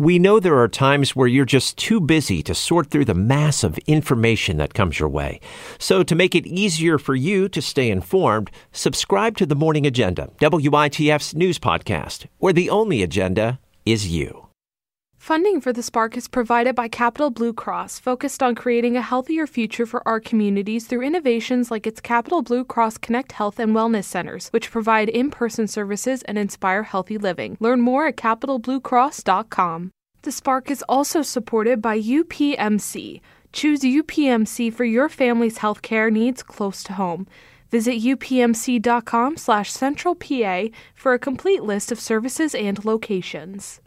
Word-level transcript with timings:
We 0.00 0.18
know 0.18 0.40
there 0.40 0.58
are 0.58 0.66
times 0.66 1.14
where 1.14 1.26
you're 1.26 1.44
just 1.44 1.76
too 1.76 2.00
busy 2.00 2.42
to 2.44 2.54
sort 2.54 2.90
through 2.90 3.04
the 3.04 3.12
mass 3.12 3.62
of 3.62 3.76
information 3.80 4.56
that 4.56 4.72
comes 4.72 4.98
your 4.98 5.10
way. 5.10 5.40
So, 5.78 6.02
to 6.02 6.14
make 6.14 6.34
it 6.34 6.46
easier 6.46 6.96
for 6.96 7.14
you 7.14 7.50
to 7.50 7.60
stay 7.60 7.90
informed, 7.90 8.50
subscribe 8.72 9.36
to 9.36 9.44
the 9.44 9.54
Morning 9.54 9.86
Agenda, 9.86 10.30
WITF's 10.40 11.34
news 11.34 11.58
podcast, 11.58 12.24
where 12.38 12.54
the 12.54 12.70
only 12.70 13.02
agenda 13.02 13.60
is 13.84 14.08
you. 14.08 14.49
Funding 15.20 15.60
for 15.60 15.70
the 15.70 15.82
Spark 15.82 16.16
is 16.16 16.28
provided 16.28 16.74
by 16.74 16.88
Capital 16.88 17.28
Blue 17.28 17.52
Cross, 17.52 17.98
focused 17.98 18.42
on 18.42 18.54
creating 18.54 18.96
a 18.96 19.02
healthier 19.02 19.46
future 19.46 19.84
for 19.84 20.02
our 20.08 20.18
communities 20.18 20.86
through 20.86 21.02
innovations 21.02 21.70
like 21.70 21.86
its 21.86 22.00
Capital 22.00 22.40
Blue 22.40 22.64
Cross 22.64 22.96
Connect 22.98 23.32
Health 23.32 23.58
and 23.58 23.76
Wellness 23.76 24.04
Centers, 24.04 24.48
which 24.48 24.70
provide 24.70 25.10
in 25.10 25.30
person 25.30 25.68
services 25.68 26.22
and 26.22 26.38
inspire 26.38 26.84
healthy 26.84 27.18
living. 27.18 27.58
Learn 27.60 27.82
more 27.82 28.06
at 28.06 28.16
capitalbluecross.com. 28.16 29.90
The 30.22 30.32
Spark 30.32 30.70
is 30.70 30.82
also 30.88 31.20
supported 31.20 31.82
by 31.82 32.00
UPMC. 32.00 33.20
Choose 33.52 33.80
UPMC 33.80 34.72
for 34.72 34.84
your 34.86 35.10
family's 35.10 35.58
healthcare 35.58 36.10
needs 36.10 36.42
close 36.42 36.82
to 36.84 36.94
home. 36.94 37.26
Visit 37.70 38.02
upmc.com 38.02 39.36
slash 39.36 39.70
centralpa 39.70 40.72
for 40.94 41.12
a 41.12 41.18
complete 41.18 41.62
list 41.62 41.92
of 41.92 42.00
services 42.00 42.54
and 42.54 42.82
locations. 42.86 43.80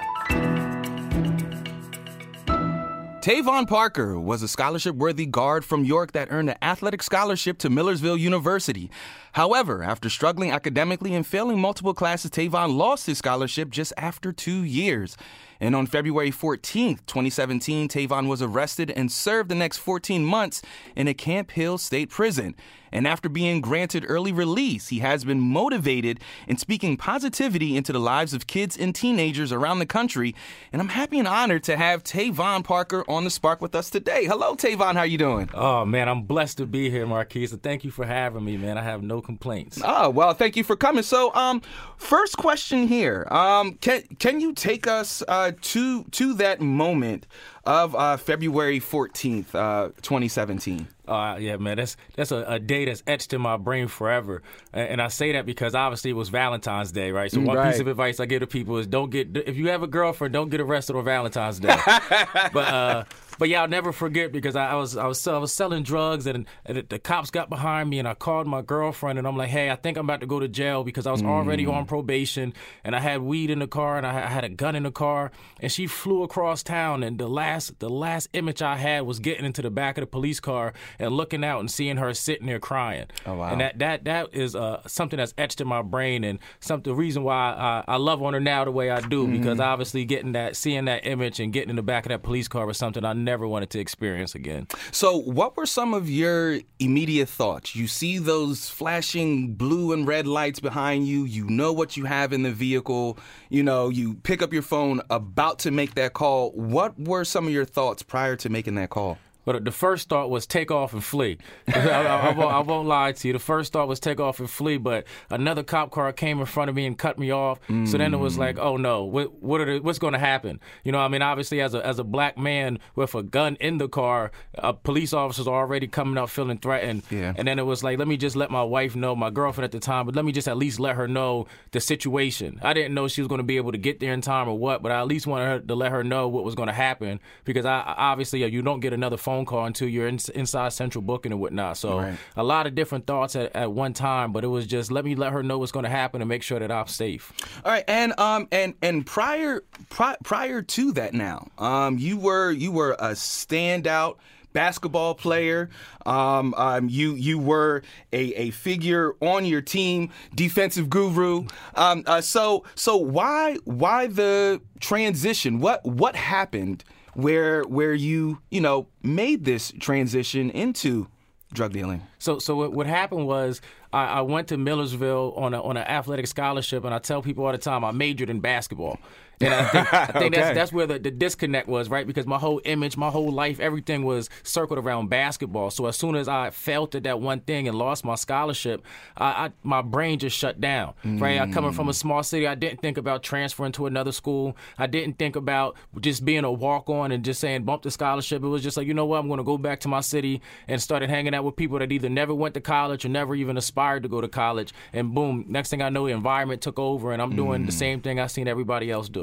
Tavon 3.23 3.69
Parker 3.69 4.19
was 4.19 4.43
a 4.43 4.49
scholarship 4.49 4.97
worthy 4.97 5.25
guard 5.25 5.63
from 5.63 5.85
York 5.85 6.11
that 6.11 6.27
earned 6.29 6.49
an 6.49 6.57
athletic 6.61 7.01
scholarship 7.01 7.57
to 7.59 7.69
Millersville 7.69 8.17
University. 8.17 8.91
However, 9.31 9.81
after 9.81 10.09
struggling 10.09 10.51
academically 10.51 11.15
and 11.15 11.25
failing 11.25 11.57
multiple 11.57 11.93
classes, 11.93 12.31
Tavon 12.31 12.75
lost 12.75 13.05
his 13.05 13.19
scholarship 13.19 13.69
just 13.69 13.93
after 13.95 14.33
two 14.33 14.65
years. 14.65 15.15
And 15.61 15.73
on 15.73 15.85
February 15.85 16.31
14th, 16.31 17.05
2017, 17.05 17.87
Tavon 17.87 18.27
was 18.27 18.41
arrested 18.41 18.91
and 18.91 19.09
served 19.09 19.47
the 19.47 19.55
next 19.55 19.77
14 19.77 20.25
months 20.25 20.61
in 20.93 21.07
a 21.07 21.13
Camp 21.13 21.51
Hill 21.51 21.77
state 21.77 22.09
prison. 22.09 22.55
And 22.93 23.07
after 23.07 23.27
being 23.27 23.59
granted 23.59 24.05
early 24.07 24.31
release, 24.31 24.89
he 24.89 24.99
has 24.99 25.25
been 25.25 25.41
motivated 25.41 26.19
in 26.47 26.57
speaking 26.57 26.95
positivity 26.95 27.75
into 27.75 27.91
the 27.91 27.99
lives 27.99 28.33
of 28.33 28.45
kids 28.45 28.77
and 28.77 28.93
teenagers 28.93 29.51
around 29.51 29.79
the 29.79 29.85
country. 29.87 30.35
And 30.71 30.81
I'm 30.81 30.89
happy 30.89 31.17
and 31.17 31.27
honored 31.27 31.63
to 31.63 31.75
have 31.75 32.03
Tavon 32.03 32.63
Parker 32.63 33.03
on 33.09 33.23
the 33.23 33.31
Spark 33.31 33.61
with 33.61 33.73
us 33.73 33.89
today. 33.89 34.25
Hello, 34.25 34.55
Tavon. 34.55 34.93
How 34.93 35.03
you 35.03 35.17
doing? 35.17 35.49
Oh 35.55 35.83
man, 35.83 36.07
I'm 36.07 36.21
blessed 36.21 36.59
to 36.59 36.67
be 36.67 36.91
here, 36.91 37.07
Marquise. 37.07 37.51
And 37.51 37.63
thank 37.63 37.83
you 37.83 37.89
for 37.89 38.05
having 38.05 38.45
me, 38.45 38.57
man. 38.57 38.77
I 38.77 38.83
have 38.83 39.01
no 39.01 39.21
complaints. 39.21 39.81
Oh 39.83 40.11
well, 40.11 40.35
thank 40.35 40.55
you 40.55 40.63
for 40.63 40.75
coming. 40.75 41.03
So, 41.03 41.33
um, 41.33 41.61
first 41.97 42.37
question 42.37 42.87
here. 42.87 43.27
Um, 43.31 43.73
can 43.75 44.03
can 44.19 44.39
you 44.39 44.53
take 44.53 44.85
us 44.85 45.23
uh, 45.27 45.53
to 45.59 46.03
to 46.03 46.33
that 46.35 46.61
moment 46.61 47.25
of 47.65 47.95
uh, 47.95 48.17
February 48.17 48.79
14th, 48.79 49.55
uh, 49.55 49.89
2017? 50.01 50.87
Uh, 51.05 51.35
yeah, 51.37 51.57
man, 51.57 51.75
that's 51.77 51.97
that's 52.15 52.31
a, 52.31 52.45
a, 52.47 52.59
day 52.59 52.85
that's 52.85 53.03
etched 53.05 53.33
in 53.33 53.41
my 53.41 53.57
brain 53.57 53.89
forever, 53.89 54.41
and, 54.71 54.89
and, 54.89 55.01
I 55.01 55.09
say 55.09 55.33
that 55.33 55.45
because 55.45 55.75
obviously 55.75 56.11
it 56.11 56.13
was 56.13 56.29
Valentine's 56.29 56.93
Day, 56.93 57.11
right? 57.11 57.29
So 57.29 57.41
one 57.41 57.57
right. 57.57 57.71
piece 57.71 57.81
of 57.81 57.87
advice 57.87 58.21
I 58.21 58.25
give 58.25 58.39
to 58.39 58.47
people 58.47 58.77
is 58.77 58.87
don't 58.87 59.09
get 59.09 59.35
if 59.35 59.57
you 59.57 59.67
have 59.67 59.83
a 59.83 59.87
girlfriend, 59.87 60.33
don't 60.33 60.47
get 60.47 60.61
arrested 60.61 60.95
on 60.95 61.03
Valentine's 61.03 61.59
Day. 61.59 61.75
but 62.53 62.67
uh, 62.67 63.03
but 63.37 63.49
yeah, 63.49 63.61
I'll 63.61 63.67
never 63.67 63.91
forget 63.91 64.31
because 64.31 64.55
I, 64.55 64.71
I 64.71 64.75
was 64.75 64.97
I 64.97 65.07
was 65.07 65.27
I 65.27 65.37
was 65.37 65.51
selling 65.51 65.83
drugs 65.83 66.27
and, 66.27 66.45
and, 66.65 66.83
the 66.89 66.99
cops 66.99 67.31
got 67.31 67.49
behind 67.49 67.89
me 67.89 67.99
and 67.99 68.07
I 68.07 68.13
called 68.13 68.47
my 68.47 68.61
girlfriend 68.61 69.17
and 69.17 69.27
I'm 69.27 69.37
like, 69.37 69.49
hey, 69.49 69.69
I 69.69 69.75
think 69.75 69.97
I'm 69.97 70.05
about 70.05 70.21
to 70.21 70.27
go 70.27 70.39
to 70.39 70.47
jail 70.47 70.83
because 70.83 71.07
I 71.07 71.11
was 71.11 71.21
mm. 71.21 71.27
already 71.27 71.65
on 71.65 71.85
probation 71.85 72.53
and 72.83 72.95
I 72.95 72.99
had 72.99 73.21
weed 73.21 73.49
in 73.49 73.59
the 73.59 73.67
car 73.67 73.97
and 73.97 74.05
I, 74.05 74.25
I 74.25 74.27
had 74.27 74.43
a 74.43 74.49
gun 74.49 74.75
in 74.75 74.83
the 74.83 74.91
car 74.91 75.31
and 75.59 75.71
she 75.71 75.87
flew 75.87 76.23
across 76.23 76.63
town 76.63 77.03
and 77.03 77.17
the 77.17 77.27
last 77.27 77.79
the 77.79 77.89
last 77.89 78.29
image 78.33 78.61
I 78.61 78.75
had 78.75 79.01
was 79.01 79.19
getting 79.19 79.45
into 79.45 79.61
the 79.61 79.71
back 79.71 79.97
of 79.97 80.01
the 80.01 80.07
police 80.07 80.39
car 80.39 80.73
and 80.99 81.11
looking 81.15 81.43
out 81.43 81.59
and 81.59 81.71
seeing 81.71 81.97
her 81.97 82.13
sitting 82.13 82.47
there 82.47 82.59
crying. 82.59 83.07
Oh 83.25 83.35
wow! 83.35 83.51
And 83.51 83.61
that 83.61 83.79
that 83.79 84.03
that 84.05 84.29
is 84.33 84.55
uh, 84.55 84.81
something 84.87 85.17
that's 85.17 85.33
etched 85.37 85.61
in 85.61 85.67
my 85.67 85.81
brain 85.81 86.23
and 86.23 86.39
something 86.59 86.91
the 86.91 86.95
reason 86.95 87.23
why 87.23 87.83
I, 87.87 87.93
I 87.93 87.95
love 87.97 88.21
on 88.21 88.33
her 88.33 88.39
now 88.39 88.65
the 88.65 88.71
way 88.71 88.89
I 88.89 88.99
do 88.99 89.27
mm. 89.27 89.31
because 89.31 89.59
obviously 89.59 90.05
getting 90.05 90.33
that 90.33 90.55
seeing 90.55 90.85
that 90.85 91.05
image 91.05 91.39
and 91.39 91.51
getting 91.53 91.69
in 91.69 91.75
the 91.75 91.83
back 91.83 92.05
of 92.05 92.09
that 92.09 92.23
police 92.23 92.47
car 92.47 92.65
was 92.65 92.77
something 92.77 93.03
I 93.03 93.13
never 93.23 93.47
wanted 93.47 93.69
to 93.71 93.79
experience 93.79 94.35
again. 94.35 94.67
So, 94.91 95.17
what 95.17 95.57
were 95.57 95.65
some 95.65 95.93
of 95.93 96.09
your 96.09 96.59
immediate 96.79 97.29
thoughts? 97.29 97.75
You 97.75 97.87
see 97.87 98.17
those 98.17 98.69
flashing 98.69 99.55
blue 99.55 99.93
and 99.93 100.07
red 100.07 100.27
lights 100.27 100.59
behind 100.59 101.07
you, 101.07 101.25
you 101.25 101.47
know 101.47 101.73
what 101.73 101.97
you 101.97 102.05
have 102.05 102.33
in 102.33 102.43
the 102.43 102.51
vehicle, 102.51 103.17
you 103.49 103.63
know, 103.63 103.89
you 103.89 104.15
pick 104.15 104.41
up 104.41 104.53
your 104.53 104.61
phone 104.61 105.01
about 105.09 105.59
to 105.59 105.71
make 105.71 105.95
that 105.95 106.13
call. 106.13 106.51
What 106.51 106.99
were 106.99 107.23
some 107.23 107.47
of 107.47 107.53
your 107.53 107.65
thoughts 107.65 108.03
prior 108.03 108.35
to 108.37 108.49
making 108.49 108.75
that 108.75 108.89
call? 108.89 109.17
But 109.45 109.65
the 109.65 109.71
first 109.71 110.09
thought 110.09 110.29
was 110.29 110.45
take 110.45 110.71
off 110.71 110.93
and 110.93 111.03
flee. 111.03 111.37
I, 111.67 111.89
I, 111.89 112.01
I, 112.29 112.33
won't, 112.33 112.53
I, 112.53 112.59
won't, 112.59 112.87
lie 112.87 113.11
to 113.11 113.27
you. 113.27 113.33
The 113.33 113.39
first 113.39 113.73
thought 113.73 113.87
was 113.87 113.99
take 113.99 114.19
off 114.19 114.39
and 114.39 114.49
flee, 114.49 114.77
but 114.77 115.05
another 115.29 115.63
cop 115.63 115.91
car 115.91 116.11
came 116.13 116.39
in 116.39 116.45
front 116.45 116.69
of 116.69 116.75
me 116.75 116.85
and 116.85 116.97
cut 116.97 117.17
me 117.17 117.31
off. 117.31 117.59
Mm. 117.67 117.87
So 117.87 117.97
then 117.97 118.13
it 118.13 118.17
was 118.17 118.37
like, 118.37 118.57
oh 118.57 118.77
no, 118.77 119.03
what, 119.03 119.41
what 119.41 119.65
the, 119.65 119.79
what's 119.79 119.99
going 119.99 120.13
to 120.13 120.19
happen? 120.19 120.59
You 120.83 120.91
know, 120.91 120.99
I 120.99 121.07
mean, 121.07 121.21
obviously 121.21 121.61
as 121.61 121.73
a 121.73 121.85
as 121.85 121.99
a 121.99 122.03
black 122.03 122.37
man 122.37 122.79
with 122.95 123.15
a 123.15 123.23
gun 123.23 123.55
in 123.59 123.77
the 123.77 123.87
car, 123.87 124.31
a 124.55 124.73
police 124.73 125.13
officers 125.13 125.47
already 125.47 125.87
coming 125.87 126.17
up 126.17 126.29
feeling 126.29 126.57
threatened. 126.57 127.03
Yeah. 127.09 127.33
And 127.35 127.47
then 127.47 127.59
it 127.59 127.65
was 127.65 127.83
like, 127.83 127.99
let 127.99 128.07
me 128.07 128.17
just 128.17 128.35
let 128.35 128.51
my 128.51 128.63
wife 128.63 128.95
know, 128.95 129.15
my 129.15 129.29
girlfriend 129.29 129.65
at 129.65 129.71
the 129.71 129.79
time, 129.79 130.05
but 130.05 130.15
let 130.15 130.25
me 130.25 130.31
just 130.31 130.47
at 130.47 130.57
least 130.57 130.79
let 130.79 130.95
her 130.95 131.07
know 131.07 131.47
the 131.71 131.79
situation. 131.79 132.59
I 132.61 132.73
didn't 132.73 132.93
know 132.93 133.07
she 133.07 133.21
was 133.21 133.27
going 133.27 133.39
to 133.39 133.43
be 133.43 133.57
able 133.57 133.71
to 133.71 133.77
get 133.77 133.99
there 133.99 134.13
in 134.13 134.21
time 134.21 134.47
or 134.47 134.57
what, 134.57 134.81
but 134.81 134.91
I 134.91 134.99
at 134.99 135.07
least 135.07 135.27
wanted 135.27 135.45
her 135.45 135.59
to 135.59 135.75
let 135.75 135.91
her 135.91 136.03
know 136.03 136.27
what 136.27 136.43
was 136.43 136.55
going 136.55 136.67
to 136.67 136.73
happen 136.73 137.19
because 137.43 137.65
I 137.65 137.81
obviously 137.97 138.43
you 138.45 138.61
don't 138.61 138.79
get 138.79 138.93
another 138.93 139.17
phone 139.17 139.32
call 139.45 139.65
until 139.65 139.87
you're 139.87 140.07
in, 140.07 140.19
inside 140.35 140.73
central 140.73 141.01
booking 141.01 141.31
and 141.31 141.41
whatnot. 141.41 141.77
So 141.77 141.99
right. 141.99 142.17
a 142.37 142.43
lot 142.43 142.67
of 142.67 142.75
different 142.75 143.07
thoughts 143.07 143.35
at, 143.35 143.55
at 143.55 143.71
one 143.71 143.93
time, 143.93 144.31
but 144.31 144.43
it 144.43 144.47
was 144.47 144.65
just 144.67 144.91
let 144.91 145.03
me 145.05 145.15
let 145.15 145.33
her 145.33 145.43
know 145.43 145.59
what's 145.59 145.71
going 145.71 145.83
to 145.83 145.89
happen 145.89 146.21
and 146.21 146.29
make 146.29 146.43
sure 146.43 146.59
that 146.59 146.71
I'm 146.71 146.87
safe. 146.87 147.33
All 147.65 147.71
right, 147.71 147.83
and 147.87 148.17
um 148.19 148.47
and 148.51 148.75
and 148.81 149.05
prior 149.05 149.63
pri- 149.89 150.17
prior 150.23 150.61
to 150.61 150.91
that, 150.93 151.13
now 151.13 151.47
um 151.57 151.97
you 151.97 152.17
were 152.17 152.51
you 152.51 152.71
were 152.71 152.93
a 152.93 153.11
standout 153.11 154.17
basketball 154.53 155.15
player. 155.15 155.69
Um, 156.05 156.53
um, 156.55 156.87
you 156.87 157.15
you 157.15 157.39
were 157.39 157.81
a, 158.13 158.33
a 158.35 158.49
figure 158.51 159.13
on 159.19 159.45
your 159.45 159.61
team, 159.61 160.11
defensive 160.33 160.89
guru. 160.89 161.47
Um, 161.75 162.03
uh, 162.05 162.21
so 162.21 162.63
so 162.75 162.95
why 162.95 163.57
why 163.65 164.07
the 164.07 164.61
transition? 164.79 165.59
What 165.59 165.83
what 165.83 166.15
happened 166.15 166.83
where 167.15 167.63
where 167.63 167.93
you 167.93 168.39
you 168.49 168.61
know 168.61 168.87
made 169.01 169.45
this 169.45 169.71
transition 169.79 170.49
into 170.49 171.07
drug 171.53 171.71
dealing. 171.71 172.01
So 172.19 172.39
so 172.39 172.55
what, 172.55 172.73
what 172.73 172.87
happened 172.87 173.27
was 173.27 173.61
I, 173.91 174.05
I, 174.05 174.21
went 174.21 174.47
to 174.47 174.57
Millersville 174.57 175.33
on 175.35 175.53
a, 175.53 175.61
on 175.61 175.77
an 175.77 175.83
athletic 175.83 176.27
scholarship, 176.27 176.83
and 176.83 176.93
I 176.93 176.99
tell 176.99 177.21
people 177.21 177.45
all 177.45 177.51
the 177.51 177.57
time 177.57 177.85
I 177.85 177.91
majored 177.91 178.29
in 178.29 178.39
basketball. 178.39 178.99
And 179.39 179.53
I 179.53 179.65
think, 179.65 179.93
I 179.93 180.05
think 180.19 180.33
okay. 180.33 180.41
that's, 180.41 180.55
that's 180.55 180.73
where 180.73 180.87
the, 180.87 180.99
the 180.99 181.11
disconnect 181.11 181.67
was, 181.67 181.89
right? 181.89 182.05
Because 182.05 182.25
my 182.25 182.37
whole 182.37 182.61
image, 182.65 182.97
my 182.97 183.09
whole 183.09 183.31
life, 183.31 183.59
everything 183.59 184.03
was 184.05 184.29
circled 184.43 184.79
around 184.79 185.09
basketball. 185.09 185.71
So 185.71 185.85
as 185.85 185.95
soon 185.97 186.15
as 186.15 186.27
I 186.27 186.49
felt 186.49 186.95
at 186.95 187.03
that 187.03 187.19
one 187.19 187.41
thing 187.41 187.67
and 187.67 187.77
lost 187.77 188.05
my 188.05 188.15
scholarship, 188.15 188.83
I, 189.17 189.25
I 189.25 189.51
my 189.63 189.81
brain 189.81 190.19
just 190.19 190.37
shut 190.37 190.61
down, 190.61 190.93
mm. 191.03 191.19
right? 191.19 191.39
I 191.39 191.49
coming 191.51 191.71
from 191.71 191.89
a 191.89 191.93
small 191.93 192.23
city, 192.23 192.47
I 192.47 192.55
didn't 192.55 192.81
think 192.81 192.97
about 192.97 193.23
transferring 193.23 193.71
to 193.73 193.85
another 193.85 194.11
school. 194.11 194.55
I 194.77 194.87
didn't 194.87 195.17
think 195.19 195.35
about 195.35 195.75
just 195.99 196.25
being 196.25 196.43
a 196.43 196.51
walk 196.51 196.89
on 196.89 197.11
and 197.11 197.23
just 197.23 197.39
saying 197.39 197.63
bump 197.63 197.83
the 197.83 197.91
scholarship. 197.91 198.43
It 198.43 198.47
was 198.47 198.63
just 198.63 198.77
like, 198.77 198.87
you 198.87 198.93
know 198.93 199.05
what, 199.05 199.19
I'm 199.19 199.27
going 199.27 199.37
to 199.37 199.43
go 199.43 199.57
back 199.57 199.79
to 199.81 199.87
my 199.87 200.01
city 200.01 200.41
and 200.67 200.81
started 200.81 201.09
hanging 201.09 201.33
out 201.33 201.43
with 201.43 201.55
people 201.55 201.79
that 201.79 201.91
either 201.91 202.09
never 202.09 202.33
went 202.33 202.53
to 202.55 202.61
college 202.61 203.05
or 203.05 203.09
never 203.09 203.35
even 203.35 203.57
aspired 203.57 204.03
to 204.03 204.09
go 204.09 204.21
to 204.21 204.27
college. 204.27 204.73
And 204.91 205.13
boom, 205.13 205.45
next 205.47 205.69
thing 205.69 205.81
I 205.81 205.89
know, 205.89 206.07
the 206.07 206.13
environment 206.13 206.61
took 206.61 206.79
over 206.79 207.11
and 207.11 207.21
I'm 207.21 207.35
doing 207.35 207.63
mm. 207.63 207.65
the 207.65 207.71
same 207.71 208.01
thing 208.01 208.19
I 208.19 208.27
seen 208.27 208.47
everybody 208.47 208.91
else 208.91 209.09
do. 209.09 209.22